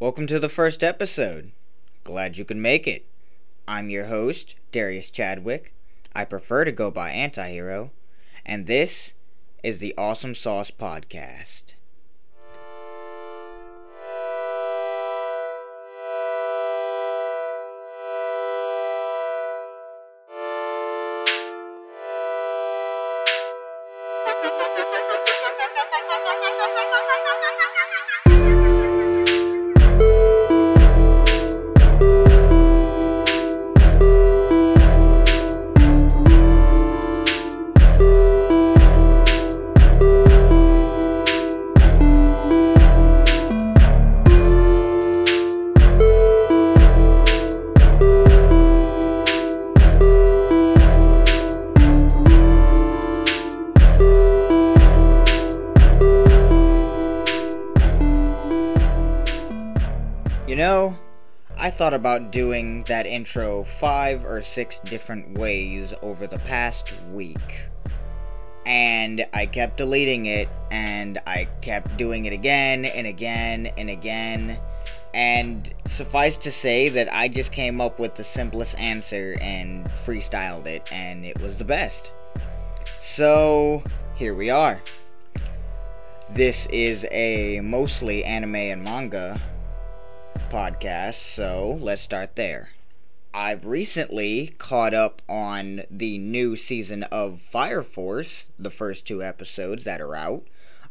Welcome 0.00 0.28
to 0.28 0.38
the 0.38 0.48
first 0.48 0.84
episode. 0.84 1.50
Glad 2.04 2.38
you 2.38 2.44
could 2.44 2.56
make 2.56 2.86
it. 2.86 3.04
I'm 3.66 3.90
your 3.90 4.04
host, 4.04 4.54
Darius 4.70 5.10
Chadwick. 5.10 5.74
I 6.14 6.24
prefer 6.24 6.64
to 6.64 6.70
go 6.70 6.92
by 6.92 7.10
Antihero, 7.10 7.90
and 8.46 8.68
this 8.68 9.14
is 9.64 9.80
the 9.80 9.94
Awesome 9.98 10.36
Sauce 10.36 10.70
Podcast. 10.70 11.72
Thought 61.88 61.94
about 61.94 62.30
doing 62.30 62.82
that 62.82 63.06
intro 63.06 63.64
five 63.64 64.22
or 64.22 64.42
six 64.42 64.78
different 64.80 65.38
ways 65.38 65.94
over 66.02 66.26
the 66.26 66.38
past 66.40 66.92
week. 67.12 67.62
And 68.66 69.24
I 69.32 69.46
kept 69.46 69.78
deleting 69.78 70.26
it, 70.26 70.50
and 70.70 71.18
I 71.26 71.48
kept 71.62 71.96
doing 71.96 72.26
it 72.26 72.34
again 72.34 72.84
and 72.84 73.06
again 73.06 73.72
and 73.78 73.88
again. 73.88 74.58
And 75.14 75.72
suffice 75.86 76.36
to 76.38 76.50
say 76.50 76.90
that 76.90 77.10
I 77.10 77.26
just 77.26 77.52
came 77.52 77.80
up 77.80 77.98
with 77.98 78.16
the 78.16 78.24
simplest 78.24 78.78
answer 78.78 79.38
and 79.40 79.86
freestyled 79.86 80.66
it, 80.66 80.92
and 80.92 81.24
it 81.24 81.40
was 81.40 81.56
the 81.56 81.64
best. 81.64 82.12
So, 83.00 83.82
here 84.14 84.34
we 84.34 84.50
are. 84.50 84.82
This 86.34 86.66
is 86.66 87.06
a 87.10 87.60
mostly 87.60 88.24
anime 88.24 88.56
and 88.56 88.84
manga 88.84 89.40
podcast, 90.50 91.14
so 91.14 91.78
let's 91.80 92.02
start 92.02 92.36
there. 92.36 92.70
I've 93.34 93.66
recently 93.66 94.54
caught 94.58 94.94
up 94.94 95.20
on 95.28 95.82
the 95.90 96.18
new 96.18 96.56
season 96.56 97.02
of 97.04 97.40
Fire 97.40 97.82
Force, 97.82 98.50
the 98.58 98.70
first 98.70 99.06
two 99.06 99.22
episodes 99.22 99.84
that 99.84 100.00
are 100.00 100.16
out. 100.16 100.44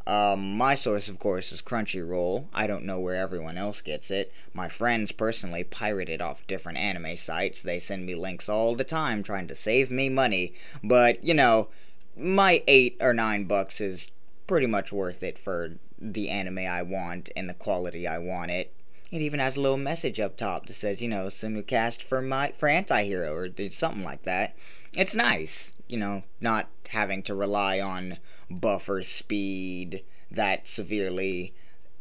Um, 0.05 0.55
my 0.55 0.75
source, 0.75 1.09
of 1.09 1.19
course, 1.19 1.51
is 1.51 1.61
Crunchyroll. 1.61 2.45
I 2.53 2.67
don't 2.67 2.85
know 2.85 2.99
where 2.99 3.15
everyone 3.15 3.57
else 3.57 3.81
gets 3.81 4.11
it. 4.11 4.31
My 4.53 4.69
friends 4.69 5.11
personally 5.11 5.63
pirate 5.63 6.07
it 6.07 6.21
off 6.21 6.47
different 6.47 6.77
anime 6.77 7.17
sites. 7.17 7.61
They 7.61 7.79
send 7.79 8.05
me 8.05 8.15
links 8.15 8.47
all 8.47 8.75
the 8.75 8.83
time 8.83 9.23
trying 9.23 9.47
to 9.47 9.55
save 9.55 9.89
me 9.91 10.07
money. 10.07 10.53
But, 10.83 11.23
you 11.23 11.33
know, 11.33 11.67
my 12.15 12.63
eight 12.67 12.95
or 13.01 13.13
nine 13.13 13.45
bucks 13.45 13.81
is 13.81 14.11
pretty 14.45 14.67
much 14.67 14.93
worth 14.93 15.23
it 15.23 15.37
for 15.37 15.73
the 15.99 16.29
anime 16.29 16.59
I 16.59 16.83
want 16.83 17.31
and 17.35 17.49
the 17.49 17.53
quality 17.53 18.07
I 18.07 18.19
want 18.19 18.51
it. 18.51 18.71
It 19.09 19.21
even 19.21 19.39
has 19.39 19.55
a 19.55 19.61
little 19.61 19.77
message 19.77 20.19
up 20.19 20.35
top 20.35 20.65
that 20.65 20.73
says, 20.73 21.01
you 21.01 21.07
know, 21.07 21.27
simulcast 21.27 22.01
for 22.01 22.21
my 22.21 22.51
for 22.55 22.67
anti-hero 22.67 23.33
or 23.33 23.69
something 23.69 24.03
like 24.03 24.23
that. 24.23 24.55
It's 24.95 25.15
nice, 25.15 25.71
you 25.87 25.97
know, 25.97 26.23
not 26.41 26.67
having 26.89 27.23
to 27.23 27.35
rely 27.35 27.79
on 27.79 28.17
buffer 28.49 29.03
speed 29.03 30.03
that 30.31 30.67
severely 30.67 31.53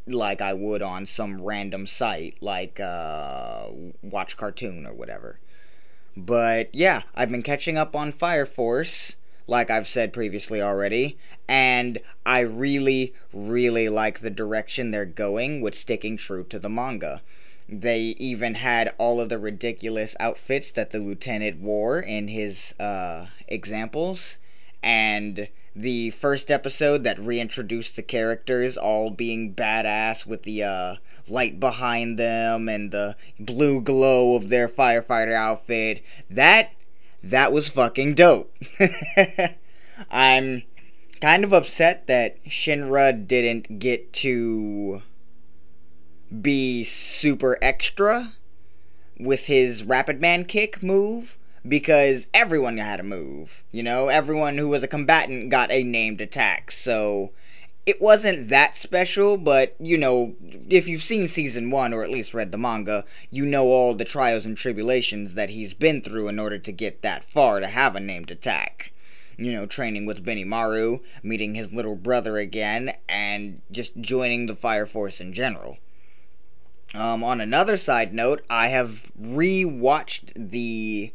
like 0.06 0.40
I 0.40 0.52
would 0.52 0.82
on 0.82 1.06
some 1.06 1.42
random 1.42 1.86
site 1.86 2.36
like 2.40 2.80
uh, 2.80 3.66
Watch 4.02 4.36
Cartoon 4.36 4.86
or 4.86 4.92
whatever. 4.92 5.40
But 6.16 6.74
yeah, 6.74 7.02
I've 7.14 7.30
been 7.30 7.42
catching 7.42 7.76
up 7.76 7.94
on 7.94 8.10
Fire 8.12 8.46
Force 8.46 9.16
like 9.46 9.70
I've 9.70 9.88
said 9.88 10.12
previously 10.12 10.60
already, 10.60 11.16
and 11.48 11.98
I 12.24 12.40
really, 12.40 13.14
really 13.32 13.88
like 13.88 14.20
the 14.20 14.30
direction 14.30 14.90
they're 14.90 15.06
going 15.06 15.60
with 15.60 15.74
sticking 15.74 16.16
true 16.16 16.44
to 16.44 16.58
the 16.58 16.68
manga. 16.68 17.22
They 17.68 18.14
even 18.18 18.54
had 18.54 18.94
all 18.98 19.20
of 19.20 19.28
the 19.28 19.38
ridiculous 19.38 20.16
outfits 20.20 20.70
that 20.72 20.90
the 20.90 20.98
lieutenant 20.98 21.60
wore 21.60 22.00
in 22.00 22.28
his 22.28 22.74
uh, 22.78 23.26
examples, 23.48 24.38
and 24.82 25.48
the 25.76 26.08
first 26.10 26.50
episode 26.50 27.04
that 27.04 27.18
reintroduced 27.18 27.96
the 27.96 28.02
characters 28.02 28.78
all 28.78 29.10
being 29.10 29.52
badass 29.52 30.24
with 30.24 30.44
the 30.44 30.62
uh, 30.62 30.96
light 31.28 31.60
behind 31.60 32.18
them 32.18 32.66
and 32.66 32.90
the 32.90 33.14
blue 33.38 33.82
glow 33.82 34.36
of 34.36 34.48
their 34.48 34.68
firefighter 34.68 35.34
outfit. 35.34 36.02
That 36.30 36.72
that 37.30 37.52
was 37.52 37.68
fucking 37.68 38.14
dope. 38.14 38.54
I'm 40.10 40.62
kind 41.20 41.44
of 41.44 41.52
upset 41.52 42.06
that 42.06 42.44
Shinra 42.44 43.26
didn't 43.26 43.78
get 43.78 44.12
to 44.14 45.02
be 46.40 46.84
super 46.84 47.56
extra 47.62 48.32
with 49.18 49.46
his 49.46 49.82
Rapid 49.82 50.20
Man 50.20 50.44
kick 50.44 50.82
move 50.82 51.38
because 51.66 52.26
everyone 52.34 52.78
had 52.78 53.00
a 53.00 53.04
move. 53.04 53.64
You 53.72 53.82
know, 53.82 54.08
everyone 54.08 54.58
who 54.58 54.68
was 54.68 54.82
a 54.82 54.88
combatant 54.88 55.50
got 55.50 55.70
a 55.70 55.82
named 55.82 56.20
attack. 56.20 56.70
So 56.70 57.32
it 57.86 58.02
wasn't 58.02 58.48
that 58.48 58.76
special, 58.76 59.36
but 59.36 59.76
you 59.78 59.96
know, 59.96 60.34
if 60.68 60.88
you've 60.88 61.04
seen 61.04 61.28
season 61.28 61.70
one 61.70 61.94
or 61.94 62.02
at 62.02 62.10
least 62.10 62.34
read 62.34 62.50
the 62.50 62.58
manga, 62.58 63.04
you 63.30 63.46
know 63.46 63.66
all 63.66 63.94
the 63.94 64.04
trials 64.04 64.44
and 64.44 64.56
tribulations 64.56 65.34
that 65.34 65.50
he's 65.50 65.72
been 65.72 66.02
through 66.02 66.26
in 66.26 66.40
order 66.40 66.58
to 66.58 66.72
get 66.72 67.02
that 67.02 67.22
far 67.22 67.60
to 67.60 67.68
have 67.68 67.94
a 67.94 68.00
named 68.00 68.32
attack. 68.32 68.92
You 69.38 69.52
know, 69.52 69.66
training 69.66 70.04
with 70.04 70.24
Benimaru, 70.24 71.00
meeting 71.22 71.54
his 71.54 71.72
little 71.72 71.94
brother 71.94 72.38
again, 72.38 72.94
and 73.08 73.60
just 73.70 74.00
joining 74.00 74.46
the 74.46 74.56
Fire 74.56 74.86
Force 74.86 75.20
in 75.20 75.32
general. 75.32 75.78
Um, 76.94 77.22
on 77.22 77.40
another 77.40 77.76
side 77.76 78.14
note, 78.14 78.42
I 78.48 78.68
have 78.68 79.12
re-watched 79.14 80.32
the 80.34 81.12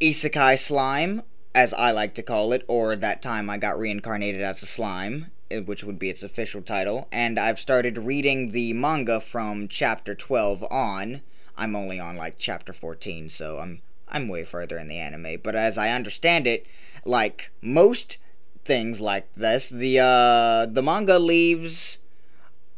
Isekai 0.00 0.58
Slime 0.58 1.22
as 1.54 1.72
I 1.74 1.90
like 1.90 2.14
to 2.14 2.22
call 2.22 2.52
it, 2.52 2.64
or 2.66 2.96
that 2.96 3.22
time 3.22 3.50
I 3.50 3.58
got 3.58 3.78
reincarnated 3.78 4.40
as 4.40 4.62
a 4.62 4.66
slime, 4.66 5.26
eh, 5.50 5.60
which 5.60 5.84
would 5.84 5.98
be 5.98 6.10
its 6.10 6.22
official 6.22 6.62
title, 6.62 7.08
and 7.12 7.38
I've 7.38 7.60
started 7.60 7.98
reading 7.98 8.52
the 8.52 8.72
manga 8.72 9.20
from 9.20 9.68
chapter 9.68 10.14
12 10.14 10.64
on. 10.70 11.20
I'm 11.56 11.76
only 11.76 12.00
on 12.00 12.16
like 12.16 12.36
chapter 12.38 12.72
14, 12.72 13.30
so 13.30 13.58
I'm 13.58 13.82
I'm 14.08 14.28
way 14.28 14.44
further 14.44 14.78
in 14.78 14.88
the 14.88 14.98
anime, 14.98 15.40
but 15.42 15.54
as 15.54 15.78
I 15.78 15.90
understand 15.90 16.46
it, 16.46 16.66
like 17.04 17.50
most 17.62 18.18
things 18.64 19.00
like 19.00 19.26
this, 19.34 19.68
the 19.68 19.98
uh 19.98 20.66
the 20.66 20.82
manga 20.82 21.18
leaves 21.18 21.98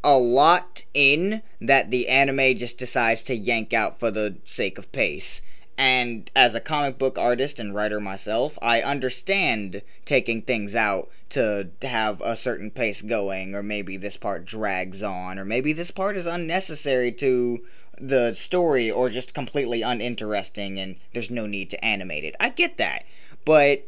a 0.03 0.19
lot 0.19 0.85
in 0.93 1.43
that 1.61 1.91
the 1.91 2.09
anime 2.09 2.57
just 2.57 2.77
decides 2.79 3.23
to 3.25 3.35
yank 3.35 3.73
out 3.73 3.99
for 3.99 4.11
the 4.11 4.37
sake 4.45 4.79
of 4.79 4.93
pace. 4.93 5.41
And 5.77 6.31
as 6.37 6.55
a 6.55 6.61
comic 6.61 6.99
book 6.99 7.19
artist 7.19 7.59
and 7.59 7.75
writer 7.75 7.99
myself, 7.99 8.57
I 8.63 8.81
understand 8.81 9.83
taking 10.05 10.43
things 10.43 10.75
out 10.77 11.09
to 11.31 11.71
have 11.83 12.21
a 12.21 12.37
certain 12.37 12.71
pace 12.71 13.03
going, 13.03 13.55
or 13.55 13.63
maybe 13.63 13.97
this 13.97 14.17
part 14.17 14.45
drags 14.45 15.03
on, 15.03 15.39
or 15.39 15.45
maybe 15.45 15.73
this 15.73 15.91
part 15.91 16.17
is 16.17 16.27
unnecessary 16.27 17.11
to 17.13 17.65
the 17.99 18.35
story, 18.35 18.91
or 18.91 19.09
just 19.09 19.35
completely 19.35 19.83
uninteresting 19.83 20.79
and 20.79 20.97
there's 21.13 21.31
no 21.31 21.47
need 21.47 21.71
to 21.71 21.85
animate 21.85 22.25
it. 22.25 22.37
I 22.39 22.51
get 22.51 22.77
that. 22.79 23.05
But 23.45 23.87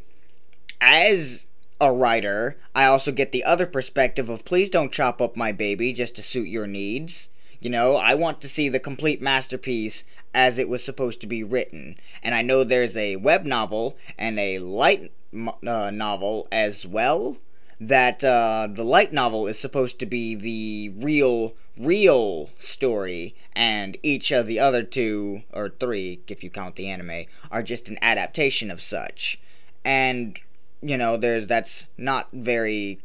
as 0.81 1.45
a 1.79 1.93
writer, 1.93 2.57
I 2.75 2.85
also 2.85 3.11
get 3.11 3.31
the 3.31 3.43
other 3.43 3.65
perspective 3.65 4.29
of 4.29 4.45
please 4.45 4.69
don't 4.69 4.91
chop 4.91 5.21
up 5.21 5.37
my 5.37 5.51
baby 5.51 5.93
just 5.93 6.15
to 6.15 6.23
suit 6.23 6.47
your 6.47 6.67
needs. 6.67 7.29
You 7.59 7.69
know, 7.69 7.95
I 7.95 8.13
want 8.13 8.39
to 8.41 8.49
see 8.49 8.69
the 8.69 8.79
complete 8.79 9.21
masterpiece 9.21 10.03
as 10.33 10.57
it 10.57 10.69
was 10.69 10.83
supposed 10.83 11.21
to 11.21 11.27
be 11.27 11.43
written. 11.43 11.95
And 12.21 12.35
I 12.35 12.41
know 12.41 12.63
there's 12.63 12.97
a 12.97 13.15
web 13.15 13.45
novel 13.45 13.97
and 14.17 14.39
a 14.39 14.59
light 14.59 15.11
uh, 15.33 15.91
novel 15.91 16.47
as 16.51 16.85
well. 16.85 17.37
That 17.79 18.23
uh, 18.23 18.67
the 18.71 18.83
light 18.83 19.13
novel 19.13 19.45
is 19.45 19.59
supposed 19.59 19.99
to 19.99 20.07
be 20.07 20.33
the 20.33 20.89
real, 20.97 21.53
real 21.77 22.49
story, 22.57 23.35
and 23.53 23.97
each 24.01 24.31
of 24.31 24.47
the 24.47 24.59
other 24.59 24.81
two, 24.81 25.43
or 25.53 25.69
three, 25.69 26.21
if 26.27 26.43
you 26.43 26.49
count 26.49 26.75
the 26.75 26.89
anime, 26.89 27.25
are 27.51 27.61
just 27.61 27.87
an 27.87 27.99
adaptation 28.01 28.71
of 28.71 28.81
such. 28.81 29.39
And, 29.85 30.39
you 30.81 30.97
know, 30.97 31.17
there's 31.17 31.45
that's 31.45 31.85
not 31.97 32.29
very 32.33 32.99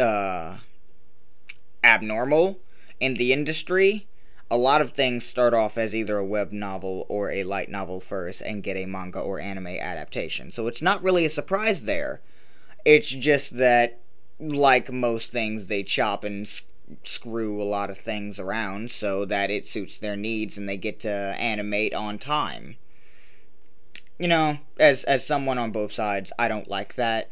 uh, 0.00 0.56
abnormal 1.84 2.58
in 2.98 3.14
the 3.14 3.32
industry, 3.32 4.06
a 4.50 4.56
lot 4.56 4.80
of 4.80 4.92
things 4.92 5.26
start 5.26 5.52
off 5.52 5.76
as 5.76 5.94
either 5.94 6.16
a 6.16 6.24
web 6.24 6.52
novel 6.52 7.04
or 7.08 7.30
a 7.30 7.44
light 7.44 7.68
novel 7.68 8.00
first 8.00 8.40
and 8.40 8.62
get 8.62 8.76
a 8.76 8.86
manga 8.86 9.20
or 9.20 9.38
anime 9.38 9.66
adaptation. 9.66 10.50
So 10.50 10.66
it's 10.66 10.80
not 10.80 11.02
really 11.02 11.24
a 11.24 11.30
surprise 11.30 11.82
there. 11.82 12.22
It's 12.84 13.10
just 13.10 13.58
that, 13.58 14.00
like 14.40 14.90
most 14.90 15.32
things, 15.32 15.66
they 15.66 15.82
chop 15.82 16.24
and 16.24 16.48
screw 17.04 17.60
a 17.60 17.64
lot 17.64 17.90
of 17.90 17.98
things 17.98 18.38
around 18.38 18.90
so 18.90 19.26
that 19.26 19.50
it 19.50 19.66
suits 19.66 19.98
their 19.98 20.16
needs 20.16 20.56
and 20.56 20.66
they 20.66 20.78
get 20.78 21.00
to 21.00 21.10
animate 21.10 21.92
on 21.92 22.18
time. 22.18 22.76
You 24.18 24.28
know, 24.28 24.58
as 24.80 25.04
as 25.04 25.26
someone 25.26 25.58
on 25.58 25.70
both 25.70 25.92
sides, 25.92 26.32
I 26.38 26.48
don't 26.48 26.68
like 26.68 26.94
that. 26.94 27.30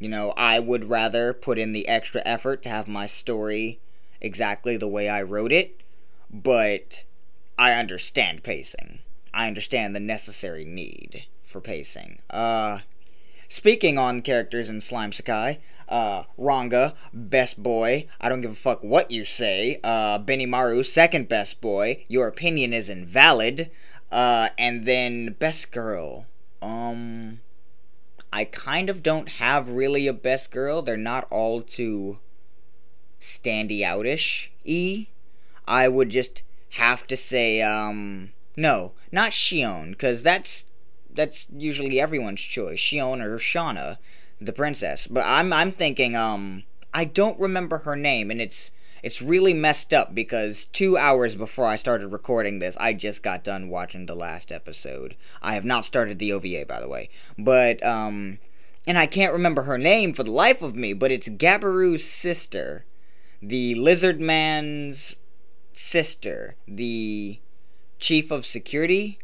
You 0.00 0.08
know, 0.08 0.34
I 0.36 0.58
would 0.58 0.90
rather 0.90 1.32
put 1.32 1.58
in 1.58 1.72
the 1.72 1.88
extra 1.88 2.22
effort 2.24 2.62
to 2.64 2.68
have 2.68 2.88
my 2.88 3.06
story 3.06 3.80
exactly 4.20 4.76
the 4.76 4.88
way 4.88 5.08
I 5.08 5.22
wrote 5.22 5.52
it 5.52 5.78
but 6.30 7.04
I 7.58 7.72
understand 7.72 8.42
pacing. 8.42 9.00
I 9.32 9.46
understand 9.46 9.94
the 9.94 10.00
necessary 10.00 10.64
need 10.64 11.26
for 11.44 11.60
pacing. 11.60 12.20
Uh, 12.30 12.80
speaking 13.48 13.98
on 13.98 14.22
characters 14.22 14.68
in 14.68 14.80
Slime 14.80 15.10
Isekai, 15.10 15.58
uh, 15.88 16.24
Ranga, 16.36 16.94
best 17.12 17.62
boy. 17.62 18.06
I 18.20 18.28
don't 18.28 18.40
give 18.40 18.50
a 18.52 18.56
fuck 18.56 18.82
what 18.82 19.10
you 19.10 19.24
say. 19.24 19.80
Uh, 19.82 20.18
Benimaru, 20.18 20.84
second 20.84 21.28
best 21.28 21.60
boy. 21.60 22.04
Your 22.08 22.26
opinion 22.26 22.72
is 22.72 22.88
invalid. 22.88 23.70
Uh, 24.10 24.48
and 24.58 24.86
then 24.86 25.34
best 25.38 25.70
girl. 25.70 26.26
Um, 26.62 27.40
I 28.32 28.44
kind 28.44 28.90
of 28.90 29.02
don't 29.02 29.28
have 29.30 29.70
really 29.70 30.06
a 30.06 30.12
best 30.12 30.50
girl. 30.50 30.82
They're 30.82 30.96
not 30.96 31.26
all 31.30 31.62
too 31.62 32.18
standy 33.20 33.80
outish 33.80 34.48
e. 34.64 35.08
I 35.68 35.86
would 35.86 36.08
just 36.08 36.42
have 36.70 37.06
to 37.06 37.16
say, 37.16 37.60
um, 37.62 38.32
no, 38.56 38.92
not 39.12 39.30
Shion, 39.30 39.90
because 39.90 40.22
that's 40.22 40.64
that's 41.10 41.46
usually 41.54 42.00
everyone's 42.00 42.40
choice, 42.40 42.80
Shion 42.80 43.22
or 43.22 43.38
Shuna, 43.38 43.98
the 44.40 44.52
princess. 44.52 45.06
But 45.06 45.24
I'm 45.26 45.52
I'm 45.52 45.70
thinking, 45.70 46.16
um, 46.16 46.64
I 46.94 47.04
don't 47.04 47.38
remember 47.38 47.78
her 47.78 47.96
name, 47.96 48.30
and 48.30 48.40
it's 48.40 48.70
it's 49.02 49.22
really 49.22 49.54
messed 49.54 49.94
up 49.94 50.14
because 50.14 50.66
two 50.68 50.96
hours 50.96 51.36
before 51.36 51.66
I 51.66 51.76
started 51.76 52.08
recording 52.08 52.58
this, 52.58 52.76
I 52.80 52.94
just 52.94 53.22
got 53.22 53.44
done 53.44 53.68
watching 53.68 54.06
the 54.06 54.16
last 54.16 54.50
episode. 54.50 55.16
I 55.42 55.54
have 55.54 55.64
not 55.64 55.84
started 55.84 56.18
the 56.18 56.32
OVA, 56.32 56.64
by 56.66 56.80
the 56.80 56.88
way, 56.88 57.10
but 57.38 57.84
um, 57.84 58.38
and 58.86 58.96
I 58.96 59.06
can't 59.06 59.34
remember 59.34 59.62
her 59.62 59.78
name 59.78 60.14
for 60.14 60.22
the 60.22 60.32
life 60.32 60.62
of 60.62 60.74
me, 60.74 60.94
but 60.94 61.12
it's 61.12 61.28
Gabiru's 61.28 62.04
sister, 62.04 62.86
the 63.42 63.74
Lizard 63.74 64.20
Man's 64.20 65.14
sister, 65.78 66.56
the 66.66 67.38
chief 68.00 68.30
of 68.32 68.44
security 68.44 69.18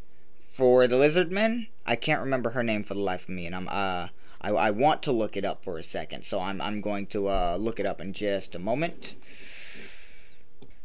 for 0.52 0.86
the 0.86 0.94
Lizardmen. 0.94 1.66
I 1.84 1.96
can't 1.96 2.20
remember 2.20 2.50
her 2.50 2.62
name 2.62 2.84
for 2.84 2.94
the 2.94 3.00
life 3.00 3.24
of 3.24 3.30
me, 3.30 3.46
and 3.46 3.56
I'm 3.56 3.68
uh 3.68 4.08
I, 4.40 4.50
I 4.50 4.70
want 4.70 5.02
to 5.02 5.12
look 5.12 5.36
it 5.36 5.44
up 5.44 5.64
for 5.64 5.78
a 5.78 5.82
second, 5.82 6.24
so 6.24 6.40
I'm 6.40 6.60
I'm 6.60 6.80
going 6.80 7.06
to 7.08 7.28
uh 7.28 7.56
look 7.58 7.80
it 7.80 7.86
up 7.86 8.00
in 8.00 8.12
just 8.12 8.54
a 8.54 8.60
moment. 8.60 9.16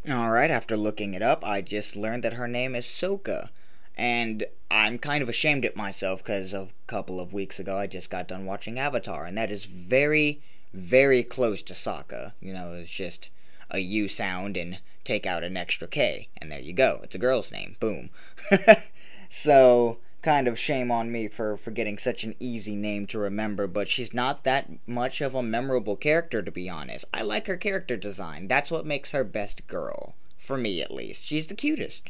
All 0.09 0.31
right, 0.31 0.49
after 0.49 0.75
looking 0.75 1.13
it 1.13 1.21
up, 1.21 1.45
I 1.45 1.61
just 1.61 1.95
learned 1.95 2.23
that 2.23 2.33
her 2.33 2.47
name 2.47 2.73
is 2.73 2.85
Soka. 2.85 3.49
And 3.95 4.45
I'm 4.71 4.97
kind 4.97 5.21
of 5.21 5.27
ashamed 5.27 5.65
at 5.65 5.75
myself 5.75 6.23
because 6.23 6.53
a 6.53 6.69
couple 6.87 7.19
of 7.19 7.33
weeks 7.33 7.59
ago 7.59 7.77
I 7.77 7.85
just 7.85 8.09
got 8.09 8.29
done 8.29 8.45
watching 8.45 8.79
Avatar, 8.79 9.25
and 9.25 9.37
that 9.37 9.51
is 9.51 9.65
very, 9.65 10.41
very 10.73 11.21
close 11.21 11.61
to 11.63 11.73
Sokka. 11.73 12.31
You 12.39 12.53
know, 12.53 12.73
it's 12.73 12.89
just 12.89 13.29
a 13.69 13.79
U 13.79 14.07
sound 14.07 14.55
and 14.55 14.79
take 15.09 15.25
out 15.25 15.43
an 15.43 15.57
extra 15.57 15.87
K, 15.87 16.29
and 16.37 16.51
there 16.51 16.59
you 16.59 16.71
go. 16.71 16.99
It's 17.03 17.15
a 17.15 17.19
girl's 17.19 17.51
name. 17.51 17.77
Boom. 17.79 18.11
so, 19.29 19.97
kind 20.21 20.47
of 20.47 20.59
shame 20.59 20.91
on 20.91 21.11
me 21.11 21.27
for, 21.27 21.57
for 21.57 21.71
getting 21.71 21.97
such 21.97 22.23
an 22.23 22.35
easy 22.39 22.75
name 22.75 23.07
to 23.07 23.17
remember, 23.17 23.65
but 23.65 23.87
she's 23.87 24.13
not 24.13 24.43
that 24.43 24.69
much 24.85 25.19
of 25.19 25.33
a 25.33 25.41
memorable 25.41 25.95
character, 25.95 26.43
to 26.43 26.51
be 26.51 26.69
honest. 26.69 27.05
I 27.11 27.23
like 27.23 27.47
her 27.47 27.57
character 27.57 27.97
design. 27.97 28.47
That's 28.47 28.69
what 28.69 28.85
makes 28.85 29.09
her 29.09 29.23
best 29.23 29.65
girl. 29.65 30.13
For 30.37 30.57
me, 30.57 30.79
at 30.79 30.93
least. 30.93 31.23
She's 31.23 31.47
the 31.47 31.55
cutest. 31.55 32.03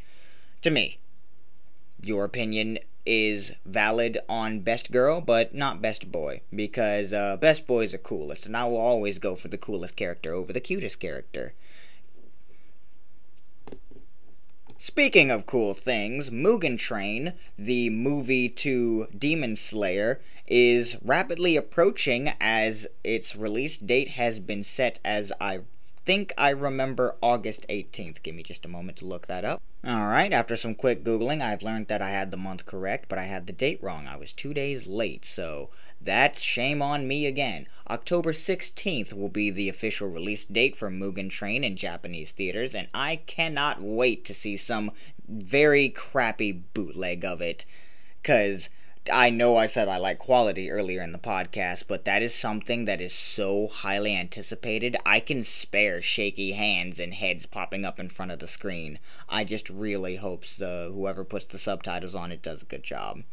To 0.63 0.69
me. 0.69 0.99
Your 2.01 2.25
opinion 2.25 2.79
is 3.05 3.53
valid 3.65 4.19
on 4.27 4.59
best 4.59 4.91
girl, 4.91 5.21
but 5.21 5.55
not 5.55 5.81
best 5.81 6.11
boy, 6.11 6.41
because 6.53 7.13
uh, 7.13 7.37
best 7.37 7.65
boys 7.65 7.93
are 7.93 7.97
coolest, 7.97 8.45
and 8.45 8.57
I 8.57 8.65
will 8.65 8.77
always 8.77 9.19
go 9.19 9.35
for 9.35 9.47
the 9.47 9.57
coolest 9.57 9.95
character 9.95 10.33
over 10.33 10.51
the 10.51 10.59
cutest 10.59 10.99
character. 10.99 11.53
Speaking 14.81 15.29
of 15.29 15.45
cool 15.45 15.73
things, 15.73 16.29
Mugen 16.29 16.77
Train, 16.79 17.33
the 17.57 17.89
movie 17.89 18.47
to 18.47 19.07
Demon 19.07 19.57
Slayer, 19.57 20.21
is 20.47 20.95
rapidly 21.03 21.57
approaching 21.57 22.31
as 22.39 22.87
its 23.03 23.35
release 23.35 23.77
date 23.77 24.11
has 24.11 24.39
been 24.39 24.63
set 24.63 24.97
as 25.03 25.33
I 25.41 25.63
think 26.05 26.31
I 26.37 26.51
remember 26.51 27.17
August 27.21 27.67
18th. 27.67 28.23
Give 28.23 28.33
me 28.33 28.41
just 28.41 28.63
a 28.63 28.69
moment 28.69 28.99
to 28.99 29.05
look 29.05 29.27
that 29.27 29.43
up. 29.43 29.61
Alright, 29.85 30.31
after 30.31 30.55
some 30.55 30.75
quick 30.75 31.03
Googling, 31.03 31.41
I've 31.41 31.61
learned 31.61 31.87
that 31.89 32.01
I 32.01 32.11
had 32.11 32.31
the 32.31 32.37
month 32.37 32.65
correct, 32.65 33.09
but 33.09 33.19
I 33.19 33.23
had 33.23 33.47
the 33.47 33.53
date 33.53 33.83
wrong. 33.83 34.07
I 34.07 34.15
was 34.15 34.31
two 34.31 34.53
days 34.53 34.87
late, 34.87 35.25
so 35.25 35.71
that's 36.01 36.41
shame 36.41 36.81
on 36.81 37.07
me 37.07 37.25
again. 37.25 37.67
October 37.89 38.31
16th 38.31 39.13
will 39.13 39.29
be 39.29 39.49
the 39.49 39.69
official 39.69 40.07
release 40.07 40.45
date 40.45 40.75
for 40.75 40.89
Mugen 40.89 41.29
Train 41.29 41.63
in 41.63 41.75
Japanese 41.75 42.31
theaters, 42.31 42.73
and 42.73 42.87
I 42.93 43.17
cannot 43.17 43.81
wait 43.81 44.23
to 44.25 44.33
see 44.33 44.57
some 44.57 44.91
very 45.27 45.89
crappy 45.89 46.51
bootleg 46.51 47.25
of 47.25 47.41
it. 47.41 47.65
Because 48.21 48.69
I 49.11 49.29
know 49.29 49.55
I 49.55 49.65
said 49.65 49.87
I 49.87 49.97
like 49.97 50.19
quality 50.19 50.69
earlier 50.69 51.01
in 51.01 51.13
the 51.13 51.17
podcast, 51.17 51.85
but 51.87 52.05
that 52.05 52.21
is 52.21 52.33
something 52.33 52.85
that 52.85 53.01
is 53.01 53.13
so 53.13 53.67
highly 53.67 54.15
anticipated. 54.15 54.95
I 55.05 55.19
can 55.19 55.43
spare 55.43 56.01
shaky 56.01 56.51
hands 56.51 56.99
and 56.99 57.13
heads 57.13 57.45
popping 57.45 57.85
up 57.85 57.99
in 57.99 58.09
front 58.09 58.31
of 58.31 58.39
the 58.39 58.47
screen. 58.47 58.99
I 59.27 59.43
just 59.45 59.69
really 59.69 60.17
hope 60.17 60.45
the 60.45 60.91
whoever 60.93 61.23
puts 61.23 61.45
the 61.45 61.57
subtitles 61.57 62.13
on 62.13 62.31
it 62.31 62.43
does 62.43 62.61
a 62.61 62.65
good 62.65 62.83
job. 62.83 63.23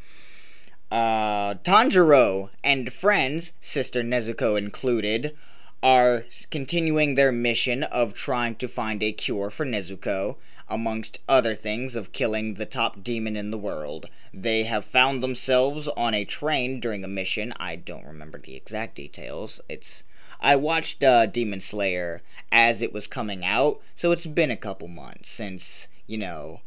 Uh, 0.90 1.54
Tanjiro 1.54 2.50
and 2.62 2.92
friends, 2.92 3.52
Sister 3.60 4.02
Nezuko 4.02 4.56
included, 4.56 5.36
are 5.82 6.24
continuing 6.50 7.14
their 7.14 7.32
mission 7.32 7.82
of 7.84 8.14
trying 8.14 8.54
to 8.56 8.68
find 8.68 9.02
a 9.02 9.12
cure 9.12 9.50
for 9.50 9.66
Nezuko 9.66 10.36
amongst 10.68 11.20
other 11.28 11.54
things, 11.54 11.94
of 11.94 12.12
killing 12.12 12.54
the 12.54 12.66
top 12.66 13.02
demon 13.02 13.36
in 13.36 13.50
the 13.50 13.58
world. 13.58 14.06
They 14.34 14.64
have 14.64 14.84
found 14.84 15.22
themselves 15.22 15.86
on 15.88 16.12
a 16.14 16.24
train 16.24 16.80
during 16.80 17.04
a 17.04 17.08
mission. 17.08 17.52
I 17.58 17.76
don't 17.76 18.06
remember 18.06 18.38
the 18.38 18.56
exact 18.56 18.96
details. 18.96 19.60
It's 19.68 20.02
I 20.40 20.56
watched 20.56 21.02
uh, 21.02 21.26
Demon 21.26 21.60
Slayer 21.60 22.22
as 22.52 22.82
it 22.82 22.92
was 22.92 23.06
coming 23.06 23.44
out, 23.44 23.80
so 23.94 24.12
it's 24.12 24.26
been 24.26 24.50
a 24.50 24.56
couple 24.56 24.88
months 24.88 25.30
since 25.30 25.88
you 26.06 26.18
know 26.18 26.60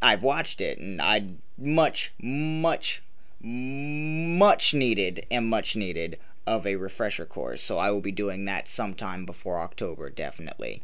I've 0.00 0.22
watched 0.22 0.60
it, 0.60 0.78
and 0.78 1.00
I'd 1.00 1.38
much, 1.56 2.12
much, 2.20 3.02
much 3.42 4.72
needed 4.74 5.26
and 5.30 5.48
much 5.48 5.76
needed 5.76 6.18
of 6.46 6.66
a 6.66 6.76
refresher 6.76 7.24
course. 7.24 7.62
So 7.62 7.78
I 7.78 7.90
will 7.90 8.00
be 8.00 8.12
doing 8.12 8.44
that 8.46 8.68
sometime 8.68 9.24
before 9.24 9.60
October, 9.60 10.10
definitely. 10.10 10.82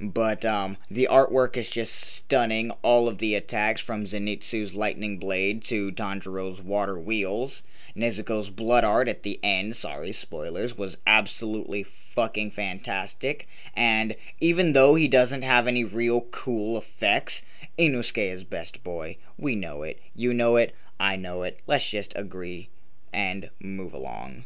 But 0.00 0.44
um, 0.44 0.76
the 0.90 1.06
artwork 1.10 1.56
is 1.56 1.70
just 1.70 1.94
stunning. 1.94 2.72
All 2.82 3.06
of 3.06 3.18
the 3.18 3.34
attacks 3.36 3.80
from 3.80 4.06
Zenitsu's 4.06 4.74
lightning 4.74 5.18
blade 5.18 5.62
to 5.64 5.92
Tanjiro's 5.92 6.60
water 6.60 6.98
wheels. 6.98 7.62
Nezuko's 7.96 8.50
blood 8.50 8.82
art 8.82 9.06
at 9.06 9.22
the 9.22 9.38
end, 9.44 9.76
sorry, 9.76 10.10
spoilers, 10.10 10.76
was 10.76 10.96
absolutely 11.06 11.84
fucking 11.84 12.50
fantastic. 12.50 13.46
And 13.74 14.16
even 14.40 14.72
though 14.72 14.96
he 14.96 15.06
doesn't 15.06 15.42
have 15.42 15.68
any 15.68 15.84
real 15.84 16.22
cool 16.32 16.76
effects, 16.76 17.42
Inosuke 17.78 18.32
is 18.32 18.42
best 18.42 18.82
boy. 18.82 19.16
We 19.38 19.54
know 19.54 19.84
it. 19.84 20.00
You 20.14 20.34
know 20.34 20.56
it. 20.56 20.74
I 20.98 21.16
know 21.16 21.42
it. 21.42 21.60
Let's 21.66 21.88
just 21.88 22.12
agree 22.16 22.70
and 23.12 23.50
move 23.60 23.92
along 23.92 24.44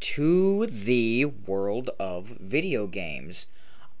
to 0.00 0.66
the 0.66 1.24
world 1.24 1.90
of 1.98 2.26
video 2.40 2.86
games. 2.86 3.46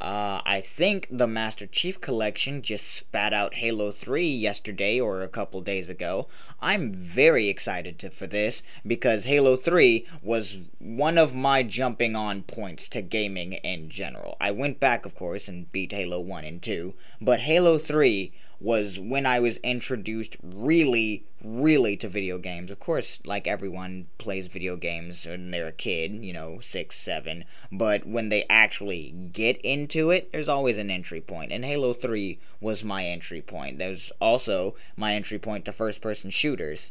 Uh, 0.00 0.40
I 0.46 0.60
think 0.60 1.08
the 1.10 1.26
Master 1.26 1.66
Chief 1.66 2.00
Collection 2.00 2.62
just 2.62 2.88
spat 2.88 3.32
out 3.32 3.54
Halo 3.54 3.90
3 3.90 4.28
yesterday 4.28 5.00
or 5.00 5.22
a 5.22 5.28
couple 5.28 5.60
days 5.60 5.90
ago. 5.90 6.28
I'm 6.60 6.92
very 6.92 7.48
excited 7.48 7.98
to, 7.98 8.10
for 8.10 8.28
this 8.28 8.62
because 8.86 9.24
Halo 9.24 9.56
3 9.56 10.06
was 10.22 10.60
one 10.78 11.18
of 11.18 11.34
my 11.34 11.64
jumping 11.64 12.14
on 12.14 12.42
points 12.42 12.88
to 12.90 13.02
gaming 13.02 13.54
in 13.54 13.90
general. 13.90 14.36
I 14.40 14.52
went 14.52 14.78
back, 14.78 15.04
of 15.04 15.16
course, 15.16 15.48
and 15.48 15.70
beat 15.72 15.90
Halo 15.90 16.20
1 16.20 16.44
and 16.44 16.62
2, 16.62 16.94
but 17.20 17.40
Halo 17.40 17.76
3 17.76 18.32
was 18.60 18.98
when 18.98 19.24
I 19.24 19.38
was 19.38 19.58
introduced 19.58 20.36
really, 20.42 21.24
really 21.44 21.96
to 21.98 22.08
video 22.08 22.38
games. 22.38 22.70
Of 22.70 22.80
course, 22.80 23.20
like 23.24 23.46
everyone 23.46 24.08
plays 24.18 24.48
video 24.48 24.76
games 24.76 25.26
when 25.26 25.50
they're 25.50 25.68
a 25.68 25.72
kid, 25.72 26.24
you 26.24 26.32
know, 26.32 26.58
six, 26.60 26.96
seven. 26.96 27.44
But 27.70 28.06
when 28.06 28.30
they 28.30 28.44
actually 28.50 29.10
get 29.32 29.58
into 29.58 30.10
it, 30.10 30.32
there's 30.32 30.48
always 30.48 30.78
an 30.78 30.90
entry 30.90 31.20
point. 31.20 31.52
And 31.52 31.64
Halo 31.64 31.92
3 31.92 32.38
was 32.60 32.82
my 32.82 33.04
entry 33.04 33.42
point. 33.42 33.78
That 33.78 33.90
was 33.90 34.10
also 34.20 34.74
my 34.96 35.14
entry 35.14 35.38
point 35.38 35.64
to 35.66 35.72
first 35.72 36.00
person 36.00 36.30
shooters. 36.30 36.90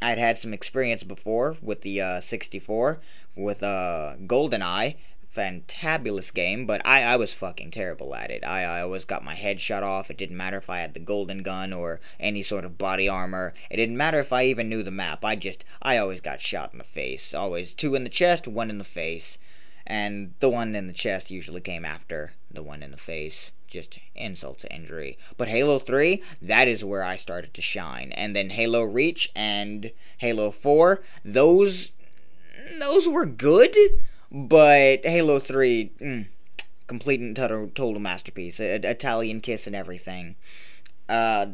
I'd 0.00 0.18
had 0.18 0.38
some 0.38 0.54
experience 0.54 1.02
before 1.02 1.56
with 1.60 1.82
the 1.82 2.00
uh, 2.00 2.20
64 2.20 3.00
with 3.36 3.64
uh, 3.64 4.14
GoldenEye, 4.26 4.94
fantabulous 5.34 6.32
game, 6.32 6.66
but 6.66 6.84
I, 6.86 7.02
I 7.02 7.16
was 7.16 7.34
fucking 7.34 7.70
terrible 7.70 8.14
at 8.14 8.30
it. 8.30 8.44
I, 8.44 8.64
I 8.64 8.82
always 8.82 9.04
got 9.04 9.24
my 9.24 9.34
head 9.34 9.60
shot 9.60 9.82
off. 9.82 10.10
It 10.10 10.16
didn't 10.16 10.36
matter 10.36 10.56
if 10.56 10.70
I 10.70 10.78
had 10.78 10.94
the 10.94 11.00
golden 11.00 11.42
gun 11.42 11.72
or 11.72 12.00
any 12.18 12.42
sort 12.42 12.64
of 12.64 12.78
body 12.78 13.08
armor. 13.08 13.52
It 13.70 13.76
didn't 13.76 13.96
matter 13.96 14.18
if 14.18 14.32
I 14.32 14.44
even 14.44 14.68
knew 14.68 14.82
the 14.82 14.90
map. 14.90 15.24
I 15.24 15.36
just, 15.36 15.64
I 15.82 15.96
always 15.98 16.20
got 16.20 16.40
shot 16.40 16.72
in 16.72 16.78
the 16.78 16.84
face. 16.84 17.34
Always 17.34 17.74
two 17.74 17.94
in 17.94 18.04
the 18.04 18.10
chest, 18.10 18.48
one 18.48 18.70
in 18.70 18.78
the 18.78 18.84
face. 18.84 19.38
And 19.86 20.34
the 20.40 20.50
one 20.50 20.74
in 20.74 20.86
the 20.86 20.92
chest 20.92 21.30
usually 21.30 21.62
came 21.62 21.84
after 21.84 22.32
the 22.50 22.62
one 22.62 22.82
in 22.82 22.90
the 22.90 22.96
face. 22.96 23.52
Just 23.66 24.00
insult 24.14 24.60
to 24.60 24.74
injury. 24.74 25.18
But 25.36 25.48
Halo 25.48 25.78
3, 25.78 26.22
that 26.40 26.68
is 26.68 26.84
where 26.84 27.02
I 27.02 27.16
started 27.16 27.52
to 27.54 27.62
shine. 27.62 28.12
And 28.12 28.34
then 28.34 28.50
Halo 28.50 28.82
Reach 28.82 29.30
and 29.36 29.92
Halo 30.18 30.50
4, 30.50 31.02
those 31.24 31.92
those 32.78 33.08
were 33.08 33.24
good 33.24 33.76
but 34.30 35.04
Halo 35.04 35.38
3, 35.38 35.92
mm, 36.00 36.26
complete 36.86 37.20
and 37.20 37.34
total, 37.34 37.68
total 37.74 38.00
masterpiece. 38.00 38.60
A, 38.60 38.76
Italian 38.76 39.40
kiss 39.40 39.66
and 39.66 39.76
everything. 39.76 40.36
Uh, 41.08 41.46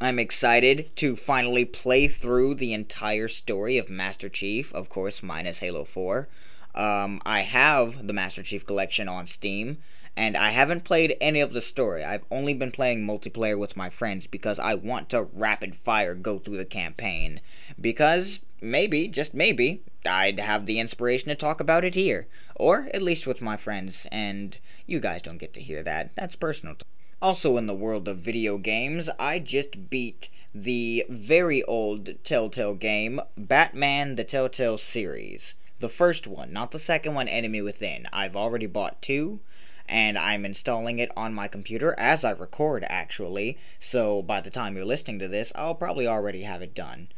I'm 0.00 0.18
excited 0.18 0.90
to 0.96 1.14
finally 1.14 1.64
play 1.64 2.08
through 2.08 2.56
the 2.56 2.72
entire 2.72 3.28
story 3.28 3.78
of 3.78 3.88
Master 3.88 4.28
Chief, 4.28 4.72
of 4.74 4.88
course, 4.88 5.22
minus 5.22 5.60
Halo 5.60 5.84
4. 5.84 6.28
Um, 6.74 7.20
I 7.24 7.42
have 7.42 8.06
the 8.06 8.12
Master 8.12 8.42
Chief 8.42 8.66
collection 8.66 9.08
on 9.08 9.28
Steam, 9.28 9.78
and 10.16 10.36
I 10.36 10.50
haven't 10.50 10.84
played 10.84 11.16
any 11.20 11.40
of 11.40 11.52
the 11.52 11.60
story. 11.60 12.02
I've 12.02 12.24
only 12.30 12.52
been 12.52 12.72
playing 12.72 13.06
multiplayer 13.06 13.56
with 13.56 13.76
my 13.76 13.90
friends 13.90 14.26
because 14.26 14.58
I 14.58 14.74
want 14.74 15.08
to 15.10 15.28
rapid 15.32 15.74
fire 15.76 16.14
go 16.14 16.38
through 16.38 16.56
the 16.56 16.64
campaign. 16.64 17.40
Because 17.82 18.40
maybe, 18.62 19.08
just 19.08 19.34
maybe, 19.34 19.82
I'd 20.06 20.40
have 20.40 20.64
the 20.64 20.80
inspiration 20.80 21.28
to 21.28 21.34
talk 21.34 21.60
about 21.60 21.84
it 21.84 21.94
here. 21.94 22.28
Or 22.56 22.88
at 22.94 23.02
least 23.02 23.26
with 23.26 23.42
my 23.42 23.58
friends, 23.58 24.06
and 24.10 24.56
you 24.86 25.00
guys 25.00 25.20
don't 25.22 25.38
get 25.38 25.52
to 25.54 25.60
hear 25.60 25.82
that. 25.82 26.16
That's 26.16 26.36
personal. 26.36 26.76
Also, 27.20 27.56
in 27.56 27.66
the 27.66 27.74
world 27.74 28.08
of 28.08 28.18
video 28.18 28.56
games, 28.58 29.10
I 29.18 29.38
just 29.38 29.90
beat 29.90 30.28
the 30.54 31.04
very 31.08 31.62
old 31.64 32.22
Telltale 32.24 32.74
game, 32.74 33.20
Batman 33.36 34.16
the 34.16 34.24
Telltale 34.24 34.78
series. 34.78 35.54
The 35.78 35.88
first 35.88 36.26
one, 36.26 36.52
not 36.52 36.70
the 36.70 36.78
second 36.78 37.14
one, 37.14 37.28
Enemy 37.28 37.62
Within. 37.62 38.06
I've 38.12 38.36
already 38.36 38.66
bought 38.66 39.02
two, 39.02 39.40
and 39.88 40.16
I'm 40.16 40.44
installing 40.44 40.98
it 40.98 41.10
on 41.16 41.34
my 41.34 41.48
computer 41.48 41.94
as 41.98 42.24
I 42.24 42.32
record, 42.32 42.84
actually. 42.88 43.58
So 43.78 44.22
by 44.22 44.40
the 44.40 44.50
time 44.50 44.76
you're 44.76 44.84
listening 44.84 45.18
to 45.20 45.28
this, 45.28 45.52
I'll 45.54 45.74
probably 45.74 46.06
already 46.06 46.42
have 46.42 46.62
it 46.62 46.74
done. 46.74 47.08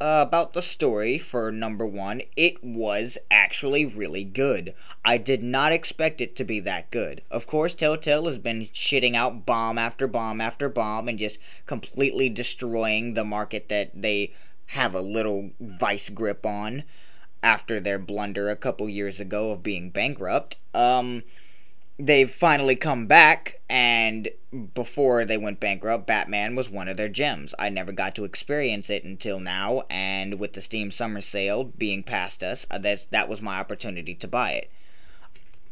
About 0.00 0.52
the 0.52 0.62
story 0.62 1.18
for 1.18 1.52
number 1.52 1.86
one, 1.86 2.22
it 2.36 2.62
was 2.64 3.16
actually 3.30 3.86
really 3.86 4.24
good. 4.24 4.74
I 5.04 5.18
did 5.18 5.42
not 5.42 5.72
expect 5.72 6.20
it 6.20 6.34
to 6.36 6.44
be 6.44 6.58
that 6.60 6.90
good. 6.90 7.22
Of 7.30 7.46
course, 7.46 7.74
Telltale 7.74 8.26
has 8.26 8.36
been 8.36 8.62
shitting 8.62 9.14
out 9.14 9.46
bomb 9.46 9.78
after 9.78 10.06
bomb 10.06 10.40
after 10.40 10.68
bomb 10.68 11.08
and 11.08 11.18
just 11.18 11.38
completely 11.66 12.28
destroying 12.28 13.14
the 13.14 13.24
market 13.24 13.68
that 13.68 13.90
they 13.94 14.34
have 14.66 14.94
a 14.94 15.00
little 15.00 15.50
vice 15.60 16.10
grip 16.10 16.44
on 16.44 16.82
after 17.42 17.78
their 17.78 17.98
blunder 17.98 18.50
a 18.50 18.56
couple 18.56 18.88
years 18.88 19.20
ago 19.20 19.52
of 19.52 19.62
being 19.62 19.90
bankrupt. 19.90 20.56
Um, 20.74 21.22
they've 21.98 22.30
finally 22.30 22.74
come 22.74 23.06
back 23.06 23.60
and 23.68 24.28
before 24.74 25.24
they 25.24 25.36
went 25.36 25.60
bankrupt 25.60 26.06
batman 26.06 26.56
was 26.56 26.68
one 26.68 26.88
of 26.88 26.96
their 26.96 27.08
gems. 27.08 27.54
I 27.58 27.68
never 27.68 27.92
got 27.92 28.14
to 28.16 28.24
experience 28.24 28.90
it 28.90 29.04
until 29.04 29.38
now 29.38 29.84
and 29.88 30.38
with 30.38 30.54
the 30.54 30.60
steam 30.60 30.90
summer 30.90 31.20
sale 31.20 31.64
being 31.64 32.02
past 32.02 32.42
us 32.42 32.66
uh, 32.70 32.78
that's 32.78 33.06
that 33.06 33.28
was 33.28 33.40
my 33.40 33.58
opportunity 33.58 34.14
to 34.14 34.28
buy 34.28 34.52
it. 34.52 34.70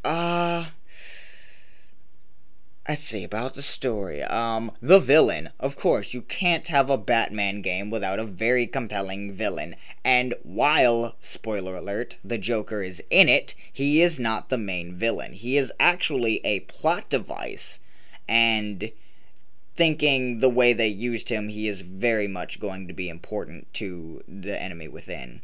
Uh 0.05 0.67
Let's 2.89 3.05
see 3.05 3.23
about 3.23 3.55
the 3.55 3.63
story. 3.63 4.25
Um, 4.25 4.73
the 4.81 4.99
villain. 4.99 5.51
Of 5.61 5.77
course, 5.77 6.15
you 6.15 6.21
can't 6.21 6.67
have 6.67 6.91
a 6.91 6.99
Batman 6.99 7.63
game 7.63 7.91
without 7.91 8.19
a 8.19 8.25
very 8.25 8.67
compelling 8.67 9.33
villain. 9.33 9.77
And 10.05 10.35
while, 10.43 11.15
spoiler 11.21 11.77
alert, 11.77 12.17
the 12.25 12.39
Joker 12.39 12.83
is 12.83 13.01
in 13.09 13.29
it, 13.29 13.55
he 13.73 14.03
is 14.03 14.19
not 14.19 14.49
the 14.49 14.59
main 14.59 14.95
villain. 14.95 15.33
He 15.33 15.57
is 15.57 15.73
actually 15.79 16.41
a 16.45 16.61
plot 16.61 17.09
device. 17.09 17.79
And 18.29 18.91
thinking 19.77 20.41
the 20.41 20.51
way 20.51 20.73
they 20.73 20.89
used 20.89 21.29
him, 21.29 21.49
he 21.51 21.69
is 21.69 21.83
very 21.83 22.27
much 22.27 22.59
going 22.59 22.89
to 22.89 22.95
be 22.95 23.09
important 23.09 23.73
to 23.75 24.25
the 24.27 24.61
enemy 24.61 24.89
within. 24.89 25.43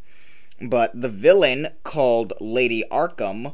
But 0.61 1.00
the 1.00 1.09
villain, 1.09 1.68
called 1.85 2.33
Lady 2.40 2.83
Arkham, 2.90 3.52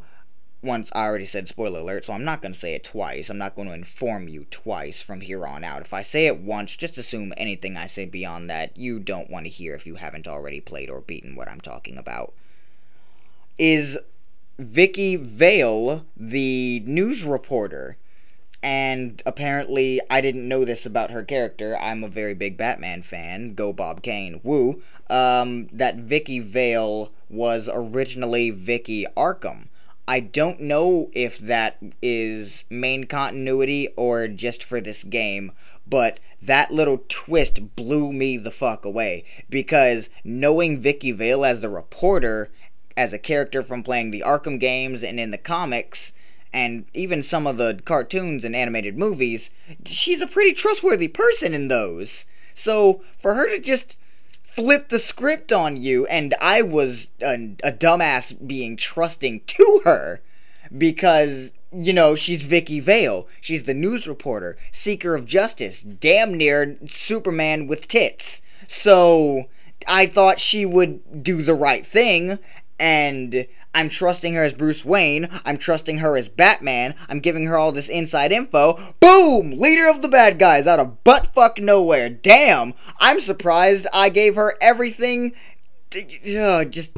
once 0.64 0.90
I 0.94 1.04
already 1.04 1.26
said 1.26 1.46
spoiler 1.46 1.80
alert, 1.80 2.06
so 2.06 2.12
I'm 2.12 2.24
not 2.24 2.42
going 2.42 2.54
to 2.54 2.58
say 2.58 2.74
it 2.74 2.84
twice. 2.84 3.28
I'm 3.28 3.38
not 3.38 3.54
going 3.54 3.68
to 3.68 3.74
inform 3.74 4.28
you 4.28 4.46
twice 4.50 5.02
from 5.02 5.20
here 5.20 5.46
on 5.46 5.62
out. 5.62 5.82
If 5.82 5.92
I 5.92 6.02
say 6.02 6.26
it 6.26 6.38
once, 6.38 6.74
just 6.74 6.98
assume 6.98 7.32
anything 7.36 7.76
I 7.76 7.86
say 7.86 8.06
beyond 8.06 8.50
that 8.50 8.76
you 8.76 8.98
don't 8.98 9.30
want 9.30 9.46
to 9.46 9.50
hear 9.50 9.74
if 9.74 9.86
you 9.86 9.96
haven't 9.96 10.26
already 10.26 10.60
played 10.60 10.90
or 10.90 11.00
beaten 11.02 11.36
what 11.36 11.48
I'm 11.48 11.60
talking 11.60 11.98
about. 11.98 12.32
Is 13.58 13.98
Vicki 14.58 15.16
Vale 15.16 16.06
the 16.16 16.82
news 16.86 17.24
reporter? 17.24 17.98
And 18.62 19.22
apparently, 19.26 20.00
I 20.08 20.22
didn't 20.22 20.48
know 20.48 20.64
this 20.64 20.86
about 20.86 21.10
her 21.10 21.22
character. 21.22 21.76
I'm 21.76 22.02
a 22.02 22.08
very 22.08 22.32
big 22.32 22.56
Batman 22.56 23.02
fan. 23.02 23.52
Go 23.54 23.74
Bob 23.74 24.00
Kane. 24.02 24.40
Woo. 24.42 24.80
Um, 25.10 25.66
that 25.70 25.96
Vicki 25.96 26.40
Vale 26.40 27.12
was 27.28 27.68
originally 27.70 28.48
Vicki 28.48 29.06
Arkham 29.14 29.68
I 30.06 30.20
don't 30.20 30.60
know 30.60 31.10
if 31.14 31.38
that 31.38 31.78
is 32.02 32.64
main 32.68 33.04
continuity 33.04 33.88
or 33.96 34.28
just 34.28 34.62
for 34.62 34.80
this 34.80 35.02
game, 35.02 35.52
but 35.86 36.20
that 36.42 36.70
little 36.70 37.04
twist 37.08 37.74
blew 37.74 38.12
me 38.12 38.36
the 38.36 38.50
fuck 38.50 38.84
away 38.84 39.24
because 39.48 40.10
knowing 40.22 40.78
Vicki 40.78 41.10
Vale 41.10 41.44
as 41.44 41.64
a 41.64 41.70
reporter, 41.70 42.50
as 42.96 43.14
a 43.14 43.18
character 43.18 43.62
from 43.62 43.82
playing 43.82 44.10
the 44.10 44.22
Arkham 44.26 44.60
games 44.60 45.02
and 45.02 45.18
in 45.18 45.30
the 45.30 45.38
comics, 45.38 46.12
and 46.52 46.84
even 46.92 47.22
some 47.22 47.46
of 47.46 47.56
the 47.56 47.80
cartoons 47.84 48.44
and 48.44 48.54
animated 48.54 48.98
movies, 48.98 49.50
she's 49.86 50.20
a 50.20 50.26
pretty 50.26 50.52
trustworthy 50.52 51.08
person 51.08 51.54
in 51.54 51.68
those. 51.68 52.26
So 52.52 53.02
for 53.18 53.34
her 53.34 53.48
to 53.48 53.58
just 53.58 53.96
flipped 54.54 54.90
the 54.90 54.98
script 54.98 55.52
on 55.52 55.76
you, 55.76 56.06
and 56.06 56.34
I 56.40 56.62
was 56.62 57.08
a, 57.20 57.34
a 57.64 57.72
dumbass 57.72 58.34
being 58.46 58.76
trusting 58.76 59.40
to 59.46 59.80
her 59.84 60.20
because 60.76 61.52
you 61.76 61.92
know, 61.92 62.14
she's 62.14 62.44
Vicki 62.44 62.78
Vale. 62.78 63.26
She's 63.40 63.64
the 63.64 63.74
news 63.74 64.06
reporter, 64.06 64.56
seeker 64.70 65.16
of 65.16 65.26
justice, 65.26 65.82
damn 65.82 66.34
near 66.36 66.76
Superman 66.86 67.66
with 67.66 67.88
tits. 67.88 68.42
So 68.68 69.48
I 69.88 70.06
thought 70.06 70.38
she 70.38 70.64
would 70.64 71.22
do 71.22 71.42
the 71.42 71.54
right 71.54 71.84
thing, 71.84 72.38
and 72.78 73.46
I'm 73.74 73.88
trusting 73.88 74.34
her 74.34 74.44
as 74.44 74.54
Bruce 74.54 74.84
Wayne. 74.84 75.28
I'm 75.44 75.58
trusting 75.58 75.98
her 75.98 76.16
as 76.16 76.28
Batman. 76.28 76.94
I'm 77.08 77.20
giving 77.20 77.44
her 77.46 77.58
all 77.58 77.72
this 77.72 77.88
inside 77.88 78.32
info. 78.32 78.78
Boom! 79.00 79.58
Leader 79.58 79.88
of 79.88 80.00
the 80.00 80.08
bad 80.08 80.38
guys 80.38 80.66
out 80.66 80.78
of 80.80 81.02
buttfuck 81.04 81.58
nowhere. 81.58 82.08
Damn! 82.08 82.74
I'm 82.98 83.20
surprised 83.20 83.86
I 83.92 84.08
gave 84.08 84.36
her 84.36 84.54
everything. 84.60 85.34
Uh, 85.94 86.64
just. 86.64 86.96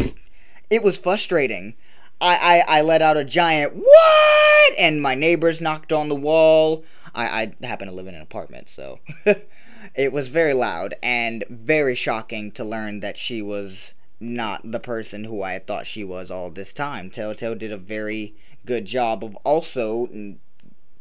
It 0.68 0.82
was 0.82 0.98
frustrating. 0.98 1.74
I, 2.20 2.64
I, 2.68 2.78
I 2.78 2.82
let 2.82 3.02
out 3.02 3.16
a 3.16 3.24
giant 3.24 3.76
what? 3.76 4.78
And 4.78 5.02
my 5.02 5.14
neighbors 5.14 5.60
knocked 5.60 5.92
on 5.92 6.08
the 6.08 6.14
wall. 6.14 6.84
I, 7.14 7.52
I 7.62 7.66
happen 7.66 7.88
to 7.88 7.94
live 7.94 8.06
in 8.06 8.14
an 8.14 8.22
apartment, 8.22 8.68
so. 8.68 9.00
it 9.94 10.12
was 10.12 10.28
very 10.28 10.54
loud 10.54 10.94
and 11.02 11.44
very 11.48 11.94
shocking 11.94 12.50
to 12.52 12.64
learn 12.64 13.00
that 13.00 13.16
she 13.16 13.42
was 13.42 13.94
not 14.20 14.70
the 14.70 14.80
person 14.80 15.24
who 15.24 15.42
I 15.42 15.58
thought 15.58 15.86
she 15.86 16.02
was 16.04 16.30
all 16.30 16.50
this 16.50 16.72
time. 16.72 17.10
Telltale 17.10 17.54
did 17.54 17.72
a 17.72 17.76
very 17.76 18.34
good 18.64 18.84
job 18.84 19.22
of 19.22 19.36
also 19.44 20.08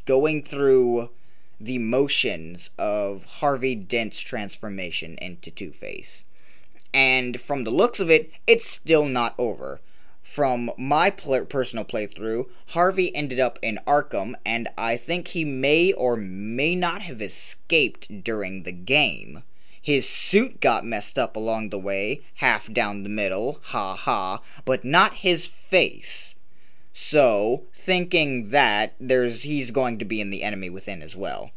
going 0.05 0.43
through 0.43 1.10
the 1.60 1.77
motions 1.77 2.69
of 2.77 3.24
Harvey 3.25 3.75
Dent's 3.75 4.19
transformation 4.19 5.17
into 5.22 5.50
Two 5.50 5.72
Face. 5.72 6.25
And 6.93 7.39
from 7.39 7.63
the 7.63 7.72
looks 7.72 8.00
of 8.00 8.12
it, 8.12 8.31
it's 8.45 8.65
still 8.65 9.05
not 9.05 9.36
over. 9.38 9.81
from 10.22 10.72
my 10.77 11.10
pl- 11.12 11.45
personal 11.45 11.86
playthrough, 11.86 12.45
Harvey 12.69 13.15
ended 13.15 13.39
up 13.39 13.57
in 13.62 13.79
Arkham, 13.88 14.34
and 14.45 14.67
I 14.77 14.98
think 14.98 15.29
he 15.29 15.45
may 15.45 15.93
or 15.93 16.17
may 16.17 16.75
not 16.75 17.03
have 17.03 17.22
escaped 17.22 18.24
during 18.24 18.63
the 18.63 18.72
game. 18.74 19.43
His 19.85 20.09
suit 20.09 20.61
got 20.61 20.83
messed 20.83 21.19
up 21.19 21.35
along 21.35 21.69
the 21.69 21.77
way, 21.77 22.21
half 22.37 22.73
down 22.73 23.03
the 23.03 23.09
middle, 23.09 23.59
ha 23.65 23.93
ha, 23.93 24.41
but 24.65 24.83
not 24.83 25.17
his 25.17 25.45
face. 25.45 26.33
So, 26.91 27.65
thinking 27.71 28.49
that, 28.49 28.95
there's 28.99 29.43
he's 29.43 29.69
going 29.69 29.99
to 29.99 30.05
be 30.05 30.19
in 30.19 30.31
the 30.31 30.41
enemy 30.41 30.71
within 30.71 31.03
as 31.03 31.15
well. 31.15 31.51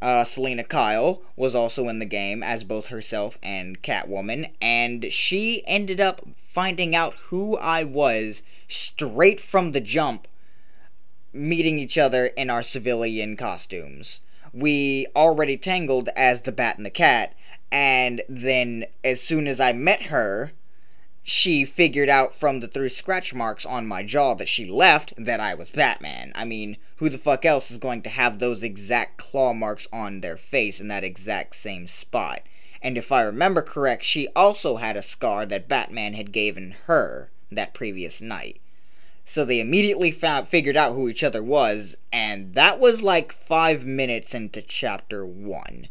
Uh, 0.00 0.24
Selina 0.24 0.64
Kyle 0.64 1.20
was 1.36 1.54
also 1.54 1.86
in 1.88 1.98
the 1.98 2.06
game 2.06 2.42
as 2.42 2.64
both 2.64 2.86
herself 2.86 3.36
and 3.42 3.82
Catwoman, 3.82 4.52
and 4.62 5.12
she 5.12 5.62
ended 5.66 6.00
up 6.00 6.22
finding 6.38 6.96
out 6.96 7.12
who 7.28 7.58
I 7.58 7.84
was 7.84 8.42
straight 8.68 9.38
from 9.38 9.72
the 9.72 9.82
jump, 9.82 10.26
meeting 11.30 11.78
each 11.78 11.98
other 11.98 12.28
in 12.28 12.48
our 12.48 12.62
civilian 12.62 13.36
costumes. 13.36 14.20
We 14.50 15.06
already 15.14 15.58
tangled 15.58 16.08
as 16.16 16.40
the 16.40 16.52
Bat 16.52 16.78
and 16.78 16.86
the 16.86 16.90
Cat, 16.90 17.34
and 17.72 18.22
then 18.28 18.86
as 19.04 19.20
soon 19.20 19.46
as 19.46 19.60
I 19.60 19.72
met 19.72 20.04
her, 20.04 20.52
she 21.22 21.64
figured 21.64 22.08
out 22.08 22.34
from 22.34 22.60
the 22.60 22.66
three 22.66 22.88
scratch 22.88 23.34
marks 23.34 23.66
on 23.66 23.86
my 23.86 24.02
jaw 24.02 24.34
that 24.34 24.48
she 24.48 24.64
left 24.64 25.12
that 25.16 25.38
I 25.38 25.54
was 25.54 25.70
Batman. 25.70 26.32
I 26.34 26.44
mean, 26.44 26.76
who 26.96 27.08
the 27.08 27.18
fuck 27.18 27.44
else 27.44 27.70
is 27.70 27.78
going 27.78 28.02
to 28.02 28.10
have 28.10 28.38
those 28.38 28.62
exact 28.62 29.18
claw 29.18 29.52
marks 29.52 29.86
on 29.92 30.20
their 30.20 30.36
face 30.36 30.80
in 30.80 30.88
that 30.88 31.04
exact 31.04 31.56
same 31.56 31.86
spot? 31.86 32.40
And 32.82 32.96
if 32.96 33.12
I 33.12 33.22
remember 33.22 33.62
correct, 33.62 34.04
she 34.04 34.28
also 34.34 34.76
had 34.76 34.96
a 34.96 35.02
scar 35.02 35.44
that 35.46 35.68
Batman 35.68 36.14
had 36.14 36.32
given 36.32 36.74
her 36.86 37.30
that 37.52 37.74
previous 37.74 38.20
night. 38.20 38.60
So 39.24 39.44
they 39.44 39.60
immediately 39.60 40.10
found, 40.10 40.48
figured 40.48 40.76
out 40.76 40.94
who 40.94 41.08
each 41.08 41.22
other 41.22 41.42
was, 41.42 41.96
and 42.12 42.54
that 42.54 42.80
was 42.80 43.02
like 43.02 43.32
five 43.32 43.84
minutes 43.84 44.34
into 44.34 44.62
chapter 44.62 45.24
one. 45.26 45.88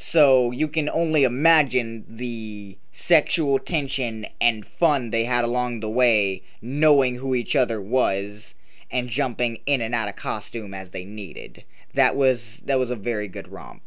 So 0.00 0.52
you 0.52 0.68
can 0.68 0.88
only 0.88 1.24
imagine 1.24 2.04
the 2.08 2.78
sexual 2.92 3.58
tension 3.58 4.26
and 4.40 4.64
fun 4.64 5.10
they 5.10 5.24
had 5.24 5.44
along 5.44 5.80
the 5.80 5.90
way, 5.90 6.44
knowing 6.62 7.16
who 7.16 7.34
each 7.34 7.56
other 7.56 7.82
was 7.82 8.54
and 8.92 9.08
jumping 9.08 9.58
in 9.66 9.80
and 9.80 9.96
out 9.96 10.08
of 10.08 10.14
costume 10.14 10.72
as 10.72 10.90
they 10.90 11.04
needed. 11.04 11.64
That 11.94 12.14
was 12.14 12.62
that 12.66 12.78
was 12.78 12.90
a 12.90 12.96
very 12.96 13.26
good 13.26 13.48
romp. 13.48 13.82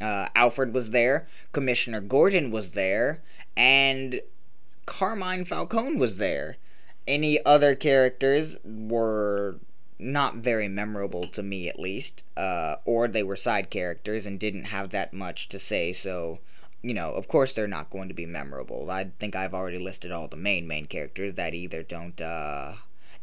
Uh, 0.00 0.28
Alfred 0.34 0.72
was 0.72 0.92
there, 0.92 1.28
Commissioner 1.52 2.00
Gordon 2.00 2.50
was 2.50 2.72
there, 2.72 3.20
and 3.54 4.22
Carmine 4.86 5.44
Falcone 5.44 5.96
was 5.96 6.16
there. 6.16 6.56
Any 7.06 7.44
other 7.44 7.74
characters 7.74 8.56
were 8.64 9.60
not 10.00 10.36
very 10.36 10.68
memorable 10.68 11.24
to 11.24 11.42
me, 11.42 11.68
at 11.68 11.78
least, 11.78 12.24
uh, 12.36 12.76
or 12.84 13.08
they 13.08 13.22
were 13.22 13.36
side 13.36 13.70
characters 13.70 14.26
and 14.26 14.40
didn't 14.40 14.64
have 14.64 14.90
that 14.90 15.12
much 15.12 15.48
to 15.50 15.58
say, 15.58 15.92
so 15.92 16.40
you 16.82 16.94
know, 16.94 17.12
of 17.12 17.28
course 17.28 17.52
they're 17.52 17.68
not 17.68 17.90
going 17.90 18.08
to 18.08 18.14
be 18.14 18.26
memorable. 18.26 18.90
I 18.90 19.10
think 19.18 19.36
I've 19.36 19.54
already 19.54 19.78
listed 19.78 20.12
all 20.12 20.28
the 20.28 20.36
main 20.36 20.66
main 20.66 20.86
characters 20.86 21.34
that 21.34 21.54
either 21.54 21.82
don't 21.82 22.20
uh, 22.20 22.74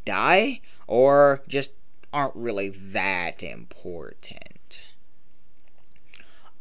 die 0.05 0.61
or 0.85 1.41
just 1.47 1.71
aren't 2.13 2.35
really 2.35 2.69
that 2.69 3.43
important. 3.43 4.85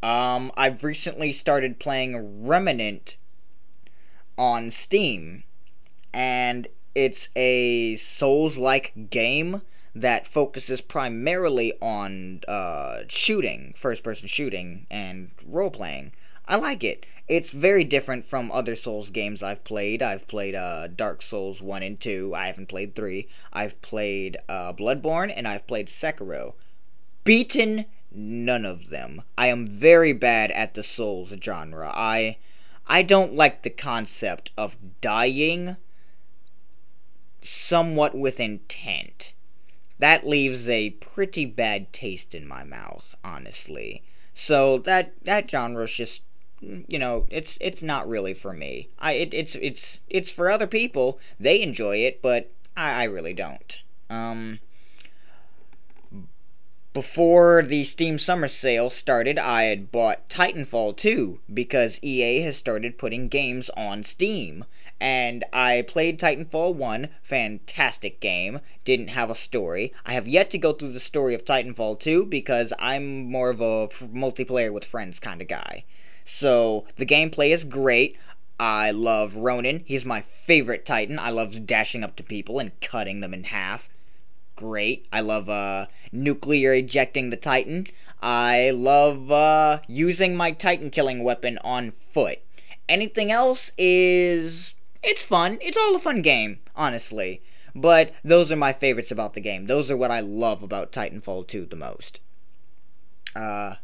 Um, 0.03 0.53
I've 0.57 0.85
recently 0.85 1.33
started 1.33 1.79
playing 1.79 2.47
Remnant 2.47 3.17
on 4.39 4.71
Steam, 4.71 5.45
and 6.13 6.69
it's 6.95 7.29
a 7.35 7.97
Souls-like 7.97 9.11
game 9.11 9.63
that 10.01 10.27
focuses 10.27 10.81
primarily 10.81 11.73
on 11.81 12.41
uh, 12.47 13.01
shooting, 13.09 13.73
first-person 13.77 14.29
shooting, 14.29 14.87
and 14.91 15.31
role-playing. 15.47 16.13
I 16.47 16.57
like 16.57 16.85
it. 16.85 17.07
It's 17.29 17.49
very 17.49 17.83
different 17.83 18.25
from 18.25 18.53
other 18.53 18.77
Souls 18.77 19.11
games 19.11 19.43
I've 19.43 19.65
played. 19.65 20.03
I've 20.03 20.29
played 20.29 20.55
uh, 20.55 20.89
Dark 20.89 21.23
Souls 21.23 21.61
1 21.61 21.83
and 21.83 21.99
2. 21.99 22.35
I 22.35 22.47
haven't 22.47 22.69
played 22.69 22.95
3. 22.95 23.27
I've 23.53 23.81
played 23.83 24.37
uh, 24.49 24.73
Bloodborne, 24.75 25.33
and 25.35 25.49
I've 25.49 25.67
played 25.67 25.89
Sekiro. 25.89 26.55
Beaten 27.25 27.87
none 28.13 28.65
of 28.65 28.91
them. 28.91 29.23
I 29.37 29.49
am 29.49 29.67
very 29.67 30.13
bad 30.13 30.51
at 30.53 30.75
the 30.75 30.83
Souls 30.83 31.35
genre. 31.43 31.91
I 31.95 32.37
I 32.87 33.03
don't 33.03 33.35
like 33.35 33.63
the 33.63 33.71
concept 33.71 34.53
of 34.57 34.77
dying 35.01 35.77
somewhat 37.43 38.15
with 38.15 38.39
intent. 38.39 39.33
That 39.99 40.27
leaves 40.27 40.69
a 40.69 40.91
pretty 40.91 41.47
bad 41.47 41.93
taste 41.93 42.35
in 42.35 42.47
my 42.47 42.65
mouth, 42.65 43.17
honestly. 43.25 44.03
So 44.33 44.79
that 44.79 45.13
that 45.25 45.51
genre's 45.51 45.93
just 45.93 46.23
you 46.61 46.99
know, 46.99 47.27
it's 47.31 47.59
it's 47.61 47.83
not 47.83 48.09
really 48.09 48.35
for 48.35 48.53
me. 48.53 48.89
I 48.99 49.13
it, 49.13 49.35
it's 49.35 49.55
it's 49.57 50.01
it's 50.09 50.31
for 50.31 50.51
other 50.51 50.67
people. 50.67 51.19
They 51.39 51.63
enjoy 51.63 51.99
it, 51.99 52.23
but 52.23 52.51
I, 52.77 53.03
I 53.03 53.05
really 53.05 53.35
don't. 53.35 53.81
Um, 54.09 54.61
before 56.97 57.61
the 57.61 57.85
Steam 57.85 58.19
Summer 58.19 58.49
Sale 58.49 58.89
started, 58.89 59.39
I 59.39 59.65
had 59.65 59.93
bought 59.93 60.31
Titanfall 60.31 60.97
2 60.97 61.41
because 61.53 62.03
EA 62.03 62.41
has 62.41 62.57
started 62.57 62.97
putting 62.97 63.29
games 63.29 63.69
on 63.77 64.03
Steam. 64.03 64.65
And 64.99 65.45
I 65.53 65.85
played 65.87 66.19
Titanfall 66.19 66.75
1, 66.75 67.11
fantastic 67.23 68.19
game, 68.19 68.61
didn't 68.87 69.09
have 69.09 69.29
a 69.29 69.35
story. 69.35 69.93
I 70.07 70.15
have 70.15 70.27
yet 70.27 70.49
to 70.53 70.59
go 70.59 70.73
through 70.73 70.93
the 70.93 70.99
story 70.99 71.35
of 71.35 71.45
Titanfall 71.45 72.01
2 72.01 72.25
because 72.25 72.73
I'm 72.79 73.31
more 73.31 73.51
of 73.51 73.61
a 73.61 73.89
multiplayer 73.89 74.73
with 74.73 74.87
friends 74.87 75.21
kind 75.21 75.43
of 75.43 75.49
guy. 75.49 75.85
So 76.25 76.87
the 76.97 77.05
gameplay 77.05 77.51
is 77.51 77.65
great. 77.65 78.17
I 78.59 78.91
love 78.91 79.37
Ronin. 79.37 79.83
He's 79.85 80.07
my 80.07 80.23
favorite 80.23 80.87
Titan. 80.87 81.19
I 81.19 81.29
love 81.29 81.67
dashing 81.67 82.03
up 82.03 82.17
to 82.17 82.23
people 82.23 82.59
and 82.59 82.81
cutting 82.81 83.21
them 83.21 83.35
in 83.35 83.45
half. 83.45 83.91
Great. 84.57 85.07
I 85.13 85.21
love 85.21 85.51
uh, 85.51 85.87
nuclear 86.11 86.73
ejecting 86.73 87.29
the 87.29 87.37
Titan. 87.37 87.87
I 88.23 88.71
love 88.71 89.31
uh, 89.31 89.81
using 89.87 90.35
my 90.35 90.51
Titan 90.51 90.89
killing 90.91 91.23
weapon 91.23 91.59
on 91.63 91.91
foot. 91.91 92.39
Anything 92.89 93.31
else 93.31 93.73
is. 93.77 94.75
It's 95.03 95.23
fun. 95.23 95.59
It's 95.61 95.77
all 95.77 95.95
a 95.95 96.01
fun 96.01 96.23
game, 96.23 96.61
honestly. 96.75 97.43
But 97.75 98.15
those 98.25 98.51
are 98.51 98.57
my 98.57 98.73
favorites 98.73 99.11
about 99.11 99.35
the 99.35 99.41
game. 99.43 99.67
Those 99.67 99.91
are 99.91 99.97
what 99.97 100.11
I 100.11 100.21
love 100.21 100.63
about 100.63 100.91
Titanfall 100.91 101.47
2 101.47 101.67
the 101.67 101.77
most. 101.77 102.21
Uh, 103.35 103.75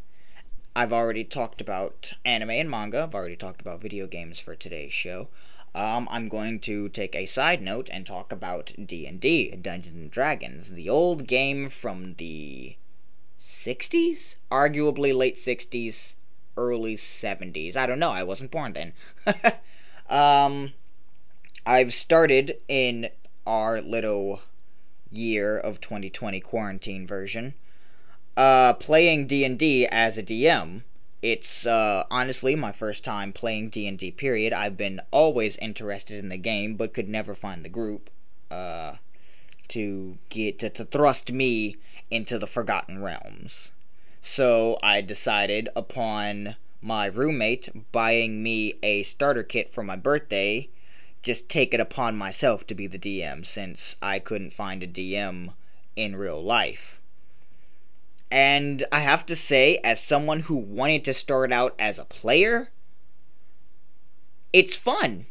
I've 0.75 0.91
already 0.91 1.23
talked 1.23 1.61
about 1.61 2.13
anime 2.25 2.49
and 2.49 2.69
manga. 2.69 3.03
I've 3.03 3.13
already 3.13 3.35
talked 3.35 3.61
about 3.61 3.81
video 3.81 4.07
games 4.07 4.39
for 4.39 4.55
today's 4.55 4.91
show. 4.91 5.27
Um, 5.75 6.07
I'm 6.11 6.29
going 6.29 6.59
to 6.61 6.87
take 6.89 7.15
a 7.15 7.25
side 7.25 7.61
note 7.61 7.89
and 7.91 8.05
talk 8.05 8.31
about 8.31 8.73
D&D, 8.83 9.55
Dungeons 9.55 9.95
and 9.95 10.11
Dragons, 10.11 10.69
the 10.71 10.87
old 10.87 11.25
game 11.25 11.67
from 11.67 12.13
the 12.15 12.75
60s, 13.39 14.37
arguably 14.51 15.15
late 15.15 15.35
60s, 15.35 16.15
early 16.55 16.95
70s. 16.95 17.75
I 17.75 17.85
don't 17.87 17.99
know. 17.99 18.11
I 18.11 18.23
wasn't 18.23 18.51
born 18.51 18.73
then. 18.73 18.93
um, 20.09 20.73
I've 21.65 21.93
started 21.93 22.57
in 22.67 23.09
our 23.47 23.81
little 23.81 24.41
year 25.11 25.57
of 25.57 25.81
2020 25.81 26.39
quarantine 26.41 27.07
version 27.07 27.55
uh, 28.35 28.73
playing 28.73 29.27
D&D 29.27 29.87
as 29.87 30.17
a 30.17 30.23
DM. 30.23 30.83
It's 31.23 31.65
uh, 31.65 32.03
honestly 32.11 32.53
my 32.57 32.73
first 32.73 33.05
time 33.05 33.31
playing 33.31 33.69
D&D 33.69 34.11
period. 34.11 34.51
I've 34.51 34.75
been 34.75 34.99
always 35.09 35.55
interested 35.55 36.19
in 36.19 36.27
the 36.27 36.35
game 36.35 36.75
but 36.75 36.93
could 36.93 37.07
never 37.07 37.33
find 37.33 37.63
the 37.63 37.69
group 37.69 38.09
uh, 38.51 38.95
to 39.69 40.17
get 40.27 40.59
to, 40.59 40.69
to 40.71 40.83
thrust 40.83 41.31
me 41.31 41.77
into 42.11 42.37
the 42.37 42.45
Forgotten 42.45 43.01
Realms. 43.01 43.71
So 44.19 44.77
I 44.83 44.99
decided 44.99 45.69
upon 45.77 46.57
my 46.81 47.05
roommate 47.05 47.69
buying 47.93 48.43
me 48.43 48.73
a 48.83 49.03
starter 49.03 49.43
kit 49.43 49.73
for 49.73 49.81
my 49.81 49.95
birthday, 49.95 50.67
just 51.21 51.47
take 51.47 51.73
it 51.73 51.79
upon 51.79 52.17
myself 52.17 52.67
to 52.67 52.75
be 52.75 52.85
the 52.85 52.99
DM 52.99 53.45
since 53.45 53.95
I 54.01 54.19
couldn't 54.19 54.51
find 54.51 54.83
a 54.83 54.87
DM 54.87 55.53
in 55.95 56.17
real 56.17 56.43
life. 56.43 56.99
And 58.33 58.83
I 58.91 59.01
have 59.01 59.27
to 59.27 59.35
say, 59.35 59.79
as 59.83 60.01
someone 60.01 60.39
who 60.39 60.55
wanted 60.55 61.05
to 61.05 61.13
start 61.13 61.51
out 61.51 61.75
as 61.77 61.99
a 61.99 62.05
player, 62.05 62.71
it's 64.51 64.75
fun. 64.75 65.27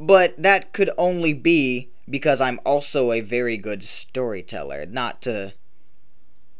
But 0.00 0.42
that 0.42 0.72
could 0.72 0.88
only 0.96 1.34
be 1.34 1.90
because 2.08 2.40
I'm 2.40 2.58
also 2.64 3.12
a 3.12 3.20
very 3.20 3.58
good 3.58 3.84
storyteller. 3.84 4.86
Not 4.86 5.20
to. 5.22 5.52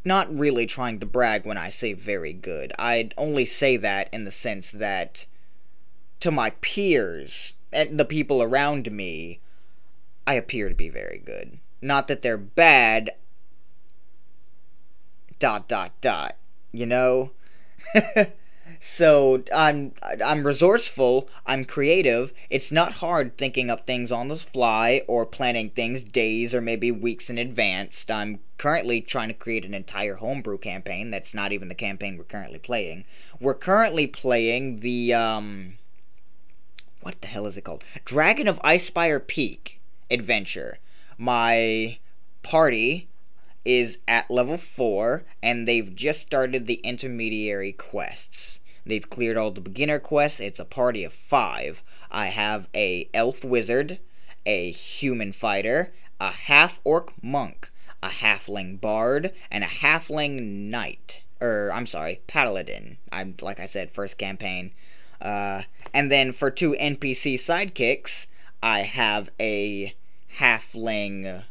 Not 0.04 0.38
really 0.38 0.66
trying 0.66 1.00
to 1.00 1.06
brag 1.06 1.46
when 1.46 1.56
I 1.56 1.70
say 1.70 1.94
very 1.94 2.34
good. 2.34 2.74
I'd 2.78 3.14
only 3.16 3.46
say 3.46 3.78
that 3.78 4.10
in 4.12 4.26
the 4.26 4.30
sense 4.30 4.72
that 4.72 5.24
to 6.20 6.30
my 6.30 6.50
peers 6.60 7.54
and 7.72 7.98
the 7.98 8.04
people 8.04 8.42
around 8.42 8.92
me, 8.92 9.40
I 10.26 10.34
appear 10.34 10.68
to 10.68 10.74
be 10.74 10.90
very 10.90 11.18
good. 11.18 11.60
Not 11.80 12.08
that 12.08 12.20
they're 12.20 12.36
bad. 12.36 13.12
Dot 15.38 15.68
dot 15.68 15.92
dot. 16.00 16.36
You 16.72 16.86
know? 16.86 17.32
so 18.80 19.42
I'm 19.54 19.92
I'm 20.24 20.46
resourceful, 20.46 21.28
I'm 21.46 21.64
creative. 21.64 22.32
It's 22.50 22.70
not 22.70 22.94
hard 22.94 23.36
thinking 23.36 23.70
up 23.70 23.86
things 23.86 24.12
on 24.12 24.28
the 24.28 24.36
fly 24.36 25.02
or 25.08 25.26
planning 25.26 25.70
things 25.70 26.02
days 26.02 26.54
or 26.54 26.60
maybe 26.60 26.90
weeks 26.90 27.30
in 27.30 27.38
advance. 27.38 28.04
I'm 28.08 28.40
currently 28.56 29.00
trying 29.00 29.28
to 29.28 29.34
create 29.34 29.64
an 29.64 29.74
entire 29.74 30.16
homebrew 30.16 30.58
campaign 30.58 31.10
that's 31.10 31.34
not 31.34 31.52
even 31.52 31.68
the 31.68 31.74
campaign 31.74 32.16
we're 32.16 32.24
currently 32.24 32.58
playing. 32.58 33.04
We're 33.40 33.54
currently 33.54 34.06
playing 34.06 34.80
the 34.80 35.14
um 35.14 35.74
what 37.00 37.20
the 37.20 37.28
hell 37.28 37.46
is 37.46 37.56
it 37.56 37.62
called? 37.62 37.84
Dragon 38.04 38.48
of 38.48 38.60
Icespire 38.62 39.24
Peak 39.24 39.80
adventure. 40.10 40.78
My 41.16 41.98
party 42.42 43.07
is 43.68 43.98
at 44.08 44.30
level 44.30 44.56
4 44.56 45.24
and 45.42 45.68
they've 45.68 45.94
just 45.94 46.22
started 46.22 46.66
the 46.66 46.80
intermediary 46.82 47.72
quests. 47.72 48.60
They've 48.86 49.10
cleared 49.10 49.36
all 49.36 49.50
the 49.50 49.60
beginner 49.60 49.98
quests. 49.98 50.40
It's 50.40 50.58
a 50.58 50.64
party 50.64 51.04
of 51.04 51.12
5. 51.12 51.82
I 52.10 52.28
have 52.28 52.68
a 52.74 53.10
elf 53.12 53.44
wizard, 53.44 53.98
a 54.46 54.70
human 54.70 55.32
fighter, 55.32 55.92
a 56.18 56.30
half 56.30 56.80
orc 56.82 57.12
monk, 57.22 57.68
a 58.02 58.08
halfling 58.08 58.80
bard, 58.80 59.32
and 59.50 59.62
a 59.62 59.66
halfling 59.66 60.40
knight. 60.70 61.22
Or 61.38 61.70
I'm 61.70 61.86
sorry, 61.86 62.22
paladin. 62.26 62.96
I'm 63.12 63.34
like 63.42 63.60
I 63.60 63.66
said, 63.66 63.90
first 63.90 64.16
campaign. 64.16 64.70
Uh, 65.20 65.64
and 65.92 66.10
then 66.10 66.32
for 66.32 66.50
two 66.50 66.74
NPC 66.80 67.34
sidekicks, 67.34 68.28
I 68.62 68.80
have 68.80 69.28
a 69.38 69.94
halfling. 70.38 71.44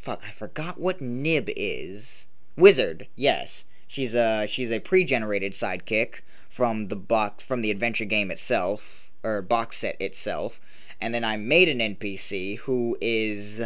Fuck, 0.00 0.22
I 0.26 0.30
forgot 0.30 0.80
what 0.80 1.02
Nib 1.02 1.50
is. 1.56 2.26
Wizard, 2.56 3.06
yes. 3.16 3.64
She's 3.86 4.14
a 4.14 4.46
she's 4.46 4.70
a 4.70 4.80
pre-generated 4.80 5.52
sidekick 5.52 6.22
from 6.48 6.88
the 6.88 6.96
box 6.96 7.44
from 7.44 7.60
the 7.60 7.70
adventure 7.70 8.04
game 8.04 8.30
itself 8.30 9.10
or 9.22 9.42
box 9.42 9.78
set 9.78 10.00
itself, 10.00 10.60
and 11.00 11.12
then 11.12 11.24
I 11.24 11.36
made 11.36 11.68
an 11.68 11.96
NPC 11.96 12.58
who 12.58 12.96
is 13.00 13.60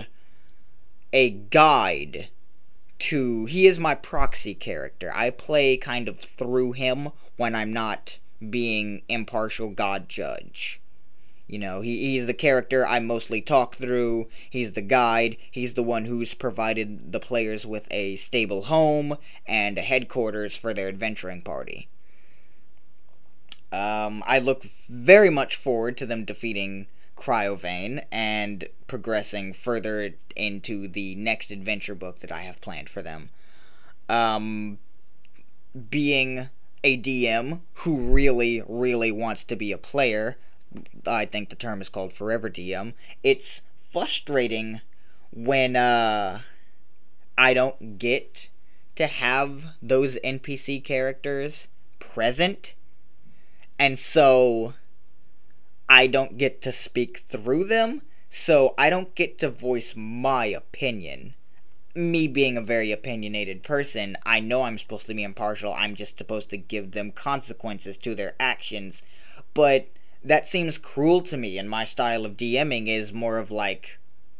a 1.12 1.30
guide 1.30 2.30
to 2.98 3.44
he 3.44 3.66
is 3.66 3.78
my 3.78 3.94
proxy 3.94 4.54
character. 4.54 5.12
I 5.14 5.30
play 5.30 5.76
kind 5.76 6.08
of 6.08 6.18
through 6.18 6.72
him 6.72 7.10
when 7.36 7.54
I'm 7.54 7.72
not 7.72 8.18
being 8.50 9.02
impartial 9.08 9.68
god 9.70 10.08
judge. 10.08 10.80
You 11.46 11.58
know, 11.58 11.82
he, 11.82 12.12
he's 12.12 12.26
the 12.26 12.34
character 12.34 12.86
I 12.86 13.00
mostly 13.00 13.40
talk 13.40 13.74
through. 13.74 14.28
He's 14.48 14.72
the 14.72 14.82
guide. 14.82 15.36
He's 15.50 15.74
the 15.74 15.82
one 15.82 16.06
who's 16.06 16.34
provided 16.34 17.12
the 17.12 17.20
players 17.20 17.66
with 17.66 17.86
a 17.90 18.16
stable 18.16 18.62
home 18.62 19.16
and 19.46 19.76
a 19.76 19.82
headquarters 19.82 20.56
for 20.56 20.72
their 20.72 20.88
adventuring 20.88 21.42
party. 21.42 21.88
Um, 23.72 24.22
I 24.26 24.38
look 24.38 24.62
very 24.88 25.30
much 25.30 25.56
forward 25.56 25.96
to 25.98 26.06
them 26.06 26.24
defeating 26.24 26.86
Cryovain 27.16 28.04
and 28.10 28.68
progressing 28.86 29.52
further 29.52 30.14
into 30.36 30.88
the 30.88 31.14
next 31.16 31.50
adventure 31.50 31.94
book 31.94 32.20
that 32.20 32.32
I 32.32 32.42
have 32.42 32.60
planned 32.60 32.88
for 32.88 33.02
them. 33.02 33.30
Um, 34.08 34.78
being 35.90 36.48
a 36.84 36.98
DM 36.98 37.60
who 37.74 37.96
really, 37.96 38.62
really 38.68 39.10
wants 39.10 39.44
to 39.44 39.56
be 39.56 39.72
a 39.72 39.78
player, 39.78 40.36
I 41.06 41.26
think 41.26 41.48
the 41.48 41.56
term 41.56 41.80
is 41.80 41.88
called 41.88 42.12
Forever 42.12 42.50
DM. 42.50 42.94
It's 43.22 43.62
frustrating 43.90 44.80
when 45.32 45.76
uh, 45.76 46.40
I 47.36 47.54
don't 47.54 47.98
get 47.98 48.48
to 48.96 49.06
have 49.06 49.74
those 49.82 50.16
NPC 50.24 50.82
characters 50.82 51.68
present, 51.98 52.74
and 53.78 53.98
so 53.98 54.74
I 55.88 56.06
don't 56.06 56.38
get 56.38 56.62
to 56.62 56.72
speak 56.72 57.18
through 57.28 57.64
them, 57.64 58.02
so 58.28 58.74
I 58.78 58.90
don't 58.90 59.14
get 59.14 59.38
to 59.38 59.50
voice 59.50 59.94
my 59.96 60.46
opinion. 60.46 61.34
Me 61.96 62.26
being 62.26 62.56
a 62.56 62.62
very 62.62 62.90
opinionated 62.90 63.62
person, 63.62 64.16
I 64.24 64.40
know 64.40 64.62
I'm 64.62 64.78
supposed 64.78 65.06
to 65.06 65.14
be 65.14 65.22
impartial, 65.22 65.72
I'm 65.72 65.94
just 65.94 66.18
supposed 66.18 66.50
to 66.50 66.56
give 66.56 66.92
them 66.92 67.12
consequences 67.12 67.96
to 67.98 68.14
their 68.14 68.34
actions, 68.40 69.02
but 69.54 69.88
that 70.24 70.46
seems 70.46 70.78
cruel 70.78 71.20
to 71.20 71.36
me, 71.36 71.58
and 71.58 71.68
my 71.68 71.84
style 71.84 72.24
of 72.24 72.36
DMing 72.36 72.88
is 72.88 73.12
more 73.12 73.38
of 73.38 73.50
like 73.50 73.98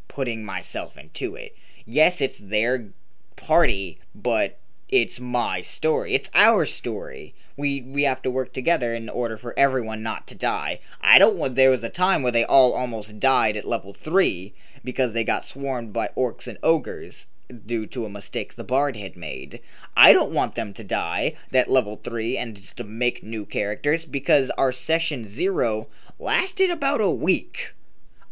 putting 0.09 0.45
myself 0.45 0.97
into 0.97 1.35
it. 1.35 1.55
Yes, 1.85 2.21
it's 2.21 2.39
their 2.39 2.89
party, 3.37 4.01
but 4.15 4.59
it's 4.89 5.21
my 5.21 5.61
story. 5.61 6.15
It's 6.15 6.31
our 6.35 6.65
story. 6.65 7.35
We 7.57 7.83
we 7.83 8.05
have 8.05 8.23
to 8.23 8.31
work 8.31 8.53
together 8.53 8.95
in 8.95 9.09
order 9.09 9.37
for 9.37 9.55
everyone 9.59 10.03
not 10.03 10.27
to 10.29 10.35
die. 10.35 10.81
I 11.01 11.19
don't 11.19 11.37
want 11.37 11.55
there 11.55 11.71
was 11.71 11.85
a 11.85 11.91
time 11.91 12.23
where 12.23 12.33
they 12.33 12.45
all 12.45 12.73
almost 12.73 13.19
died 13.19 13.57
at 13.57 13.67
level 13.67 13.93
3 13.93 14.55
because 14.83 15.13
they 15.13 15.25
got 15.25 15.45
swarmed 15.45 15.93
by 15.93 16.11
orcs 16.17 16.47
and 16.47 16.59
ogres 16.63 17.27
due 17.67 17.87
to 17.87 18.05
a 18.05 18.11
mistake 18.11 18.55
the 18.55 18.65
bard 18.65 18.97
had 18.97 19.17
made. 19.17 19.61
I 19.97 20.13
don't 20.13 20.33
want 20.33 20.55
them 20.55 20.73
to 20.75 20.85
die 20.85 21.37
that 21.51 21.69
level 21.69 21.97
3 22.03 22.37
and 22.37 22.57
just 22.57 22.77
to 22.79 22.85
make 22.85 23.23
new 23.23 23.45
characters 23.45 24.05
because 24.05 24.51
our 24.51 24.73
session 24.73 25.25
0 25.25 25.89
lasted 26.19 26.71
about 26.71 27.01
a 27.01 27.11
week. 27.11 27.75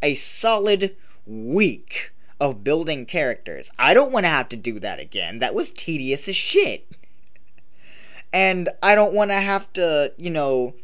A 0.03 0.14
solid 0.14 0.96
week 1.27 2.12
of 2.40 2.64
building 2.64 3.07
characters. 3.07 3.70
I 3.79 3.94
don't 3.94 4.11
want 4.11 4.25
to 4.25 4.31
have 4.31 4.48
to 4.48 4.57
do 4.57 4.81
that 4.81 4.98
again. 4.98 5.38
That 5.38 5.55
was 5.55 5.70
tedious 5.70 6.29
as 6.29 6.37
shit. 6.37 6.90
And 8.33 8.70
I 8.83 8.94
don't 8.94 9.12
want 9.12 9.31
to 9.31 9.37
have 9.37 9.72
to, 9.75 10.12
you 10.16 10.31
know, 10.31 10.75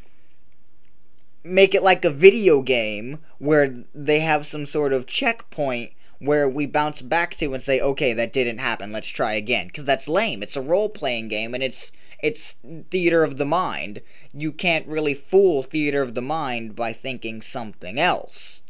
make 1.43 1.75
it 1.75 1.83
like 1.83 2.05
a 2.05 2.11
video 2.11 2.63
game 2.63 3.19
where 3.39 3.75
they 3.95 4.21
have 4.21 4.47
some 4.47 4.67
sort 4.67 4.93
of 4.93 5.07
checkpoint 5.07 5.93
where 6.19 6.49
we 6.49 6.67
bounce 6.67 7.01
back 7.01 7.37
to 7.37 7.55
and 7.55 7.63
say, 7.63 7.81
okay, 7.81 8.13
that 8.13 8.33
didn't 8.33 8.59
happen. 8.59 8.93
Let's 8.93 9.09
try 9.09 9.35
again. 9.35 9.69
Because 9.69 9.85
that's 9.85 10.09
lame. 10.09 10.43
It's 10.43 10.57
a 10.57 10.63
role 10.63 10.89
playing 10.89 11.29
game 11.29 11.55
and 11.55 11.63
it's 11.63 11.93
it's 12.21 12.57
theater 12.91 13.23
of 13.23 13.37
the 13.37 13.45
mind. 13.45 14.01
You 14.33 14.51
can't 14.51 14.89
really 14.89 15.15
fool 15.15 15.63
theater 15.63 16.03
of 16.03 16.15
the 16.15 16.23
mind 16.23 16.75
by 16.75 16.93
thinking 16.93 17.41
something 17.41 17.99
else. 17.99 18.61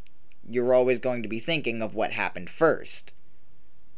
You're 0.47 0.73
always 0.73 0.99
going 0.99 1.23
to 1.23 1.29
be 1.29 1.39
thinking 1.39 1.81
of 1.81 1.95
what 1.95 2.11
happened 2.11 2.49
first. 2.49 3.11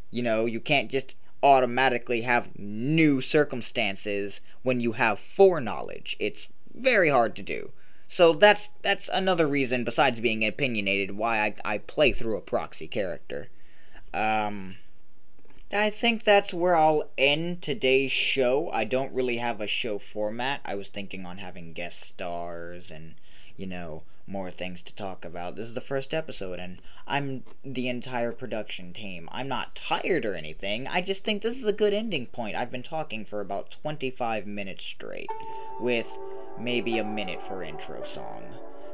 You 0.09 0.23
know, 0.23 0.45
you 0.45 0.61
can't 0.61 0.89
just 0.89 1.15
automatically 1.43 2.21
have 2.21 2.57
new 2.57 3.19
circumstances 3.19 4.39
when 4.63 4.79
you 4.79 4.93
have 4.93 5.19
foreknowledge. 5.19 6.15
It's 6.19 6.47
very 6.73 7.09
hard 7.09 7.35
to 7.35 7.43
do. 7.43 7.71
So 8.11 8.33
that's 8.33 8.67
that's 8.81 9.09
another 9.13 9.47
reason, 9.47 9.85
besides 9.85 10.19
being 10.19 10.45
opinionated, 10.45 11.11
why 11.11 11.39
I, 11.39 11.55
I 11.63 11.77
play 11.77 12.11
through 12.11 12.35
a 12.35 12.41
proxy 12.41 12.85
character. 12.85 13.47
Um, 14.13 14.75
I 15.71 15.89
think 15.89 16.25
that's 16.25 16.53
where 16.53 16.75
I'll 16.75 17.09
end 17.17 17.61
today's 17.61 18.11
show. 18.11 18.69
I 18.73 18.83
don't 18.83 19.13
really 19.13 19.37
have 19.37 19.61
a 19.61 19.65
show 19.65 19.97
format. 19.97 20.59
I 20.65 20.75
was 20.75 20.89
thinking 20.89 21.25
on 21.25 21.37
having 21.37 21.71
guest 21.71 22.01
stars 22.01 22.91
and, 22.91 23.15
you 23.55 23.65
know, 23.65 24.03
more 24.27 24.51
things 24.51 24.83
to 24.83 24.93
talk 24.93 25.23
about. 25.23 25.55
This 25.55 25.67
is 25.67 25.73
the 25.73 25.79
first 25.79 26.13
episode, 26.13 26.59
and 26.59 26.81
I'm 27.07 27.45
the 27.63 27.87
entire 27.87 28.33
production 28.33 28.91
team. 28.91 29.29
I'm 29.31 29.47
not 29.47 29.73
tired 29.73 30.25
or 30.25 30.35
anything. 30.35 30.85
I 30.85 30.99
just 30.99 31.23
think 31.23 31.41
this 31.41 31.57
is 31.57 31.65
a 31.65 31.71
good 31.71 31.93
ending 31.93 32.25
point. 32.25 32.57
I've 32.57 32.71
been 32.71 32.83
talking 32.83 33.23
for 33.23 33.39
about 33.39 33.71
25 33.71 34.45
minutes 34.45 34.83
straight, 34.83 35.29
with 35.79 36.17
maybe 36.63 36.99
a 36.99 37.03
minute 37.03 37.41
for 37.41 37.63
intro 37.63 38.03
song. 38.03 38.43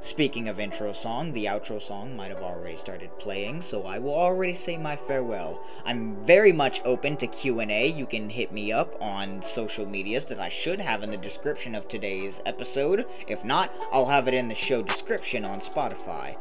Speaking 0.08 0.48
of 0.48 0.58
intro 0.58 0.93
song, 0.93 1.34
the 1.34 1.46
outro 1.46 1.82
song 1.82 2.15
might 2.15 2.32
have 2.32 2.41
already 2.41 2.78
started 2.78 3.10
playing, 3.20 3.62
so 3.62 3.84
I 3.84 4.00
will 4.00 4.13
already 4.13 4.54
say 4.54 4.78
my 4.78 4.96
farewell. 4.96 5.62
I'm 5.86 6.24
very 6.24 6.54
much 6.54 6.80
open 6.86 7.17
to 7.17 7.28
Q&A. 7.28 7.88
You 7.89 8.06
can 8.06 8.30
hit 8.30 8.54
me 8.54 8.72
up 8.72 8.96
on 9.02 9.41
social 9.41 9.86
medias 9.86 10.24
that 10.28 10.39
I 10.39 10.48
should 10.48 10.80
have 10.80 11.04
in 11.04 11.12
the 11.12 11.17
description 11.17 11.76
of 11.76 11.89
today's 11.89 12.39
episode. 12.46 13.06
If 13.28 13.43
not, 13.43 13.70
I'll 13.91 14.06
have 14.06 14.30
it 14.30 14.34
in 14.34 14.48
the 14.48 14.56
show 14.56 14.82
description 14.82 15.43
on 15.43 15.56
Spotify. 15.56 16.38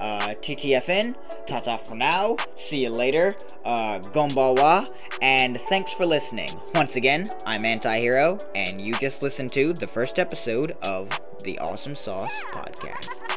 Uh, 0.00 0.34
TTFN, 0.40 1.14
tata 1.46 1.78
for 1.84 1.96
now, 1.96 2.36
see 2.54 2.84
you 2.84 2.90
later, 2.90 3.34
uh, 3.66 4.00
gombawa, 4.00 4.90
and 5.20 5.60
thanks 5.68 5.92
for 5.92 6.06
listening. 6.06 6.50
Once 6.74 6.96
again, 6.96 7.28
I'm 7.44 7.60
Antihero, 7.64 8.42
and 8.54 8.80
you 8.80 8.94
just 8.94 9.22
listened 9.22 9.52
to 9.52 9.74
the 9.74 9.86
first 9.86 10.18
episode 10.18 10.74
of 10.82 11.10
the 11.42 11.58
Awesome 11.58 11.94
Sauce 11.94 12.32
Podcast. 12.52 13.29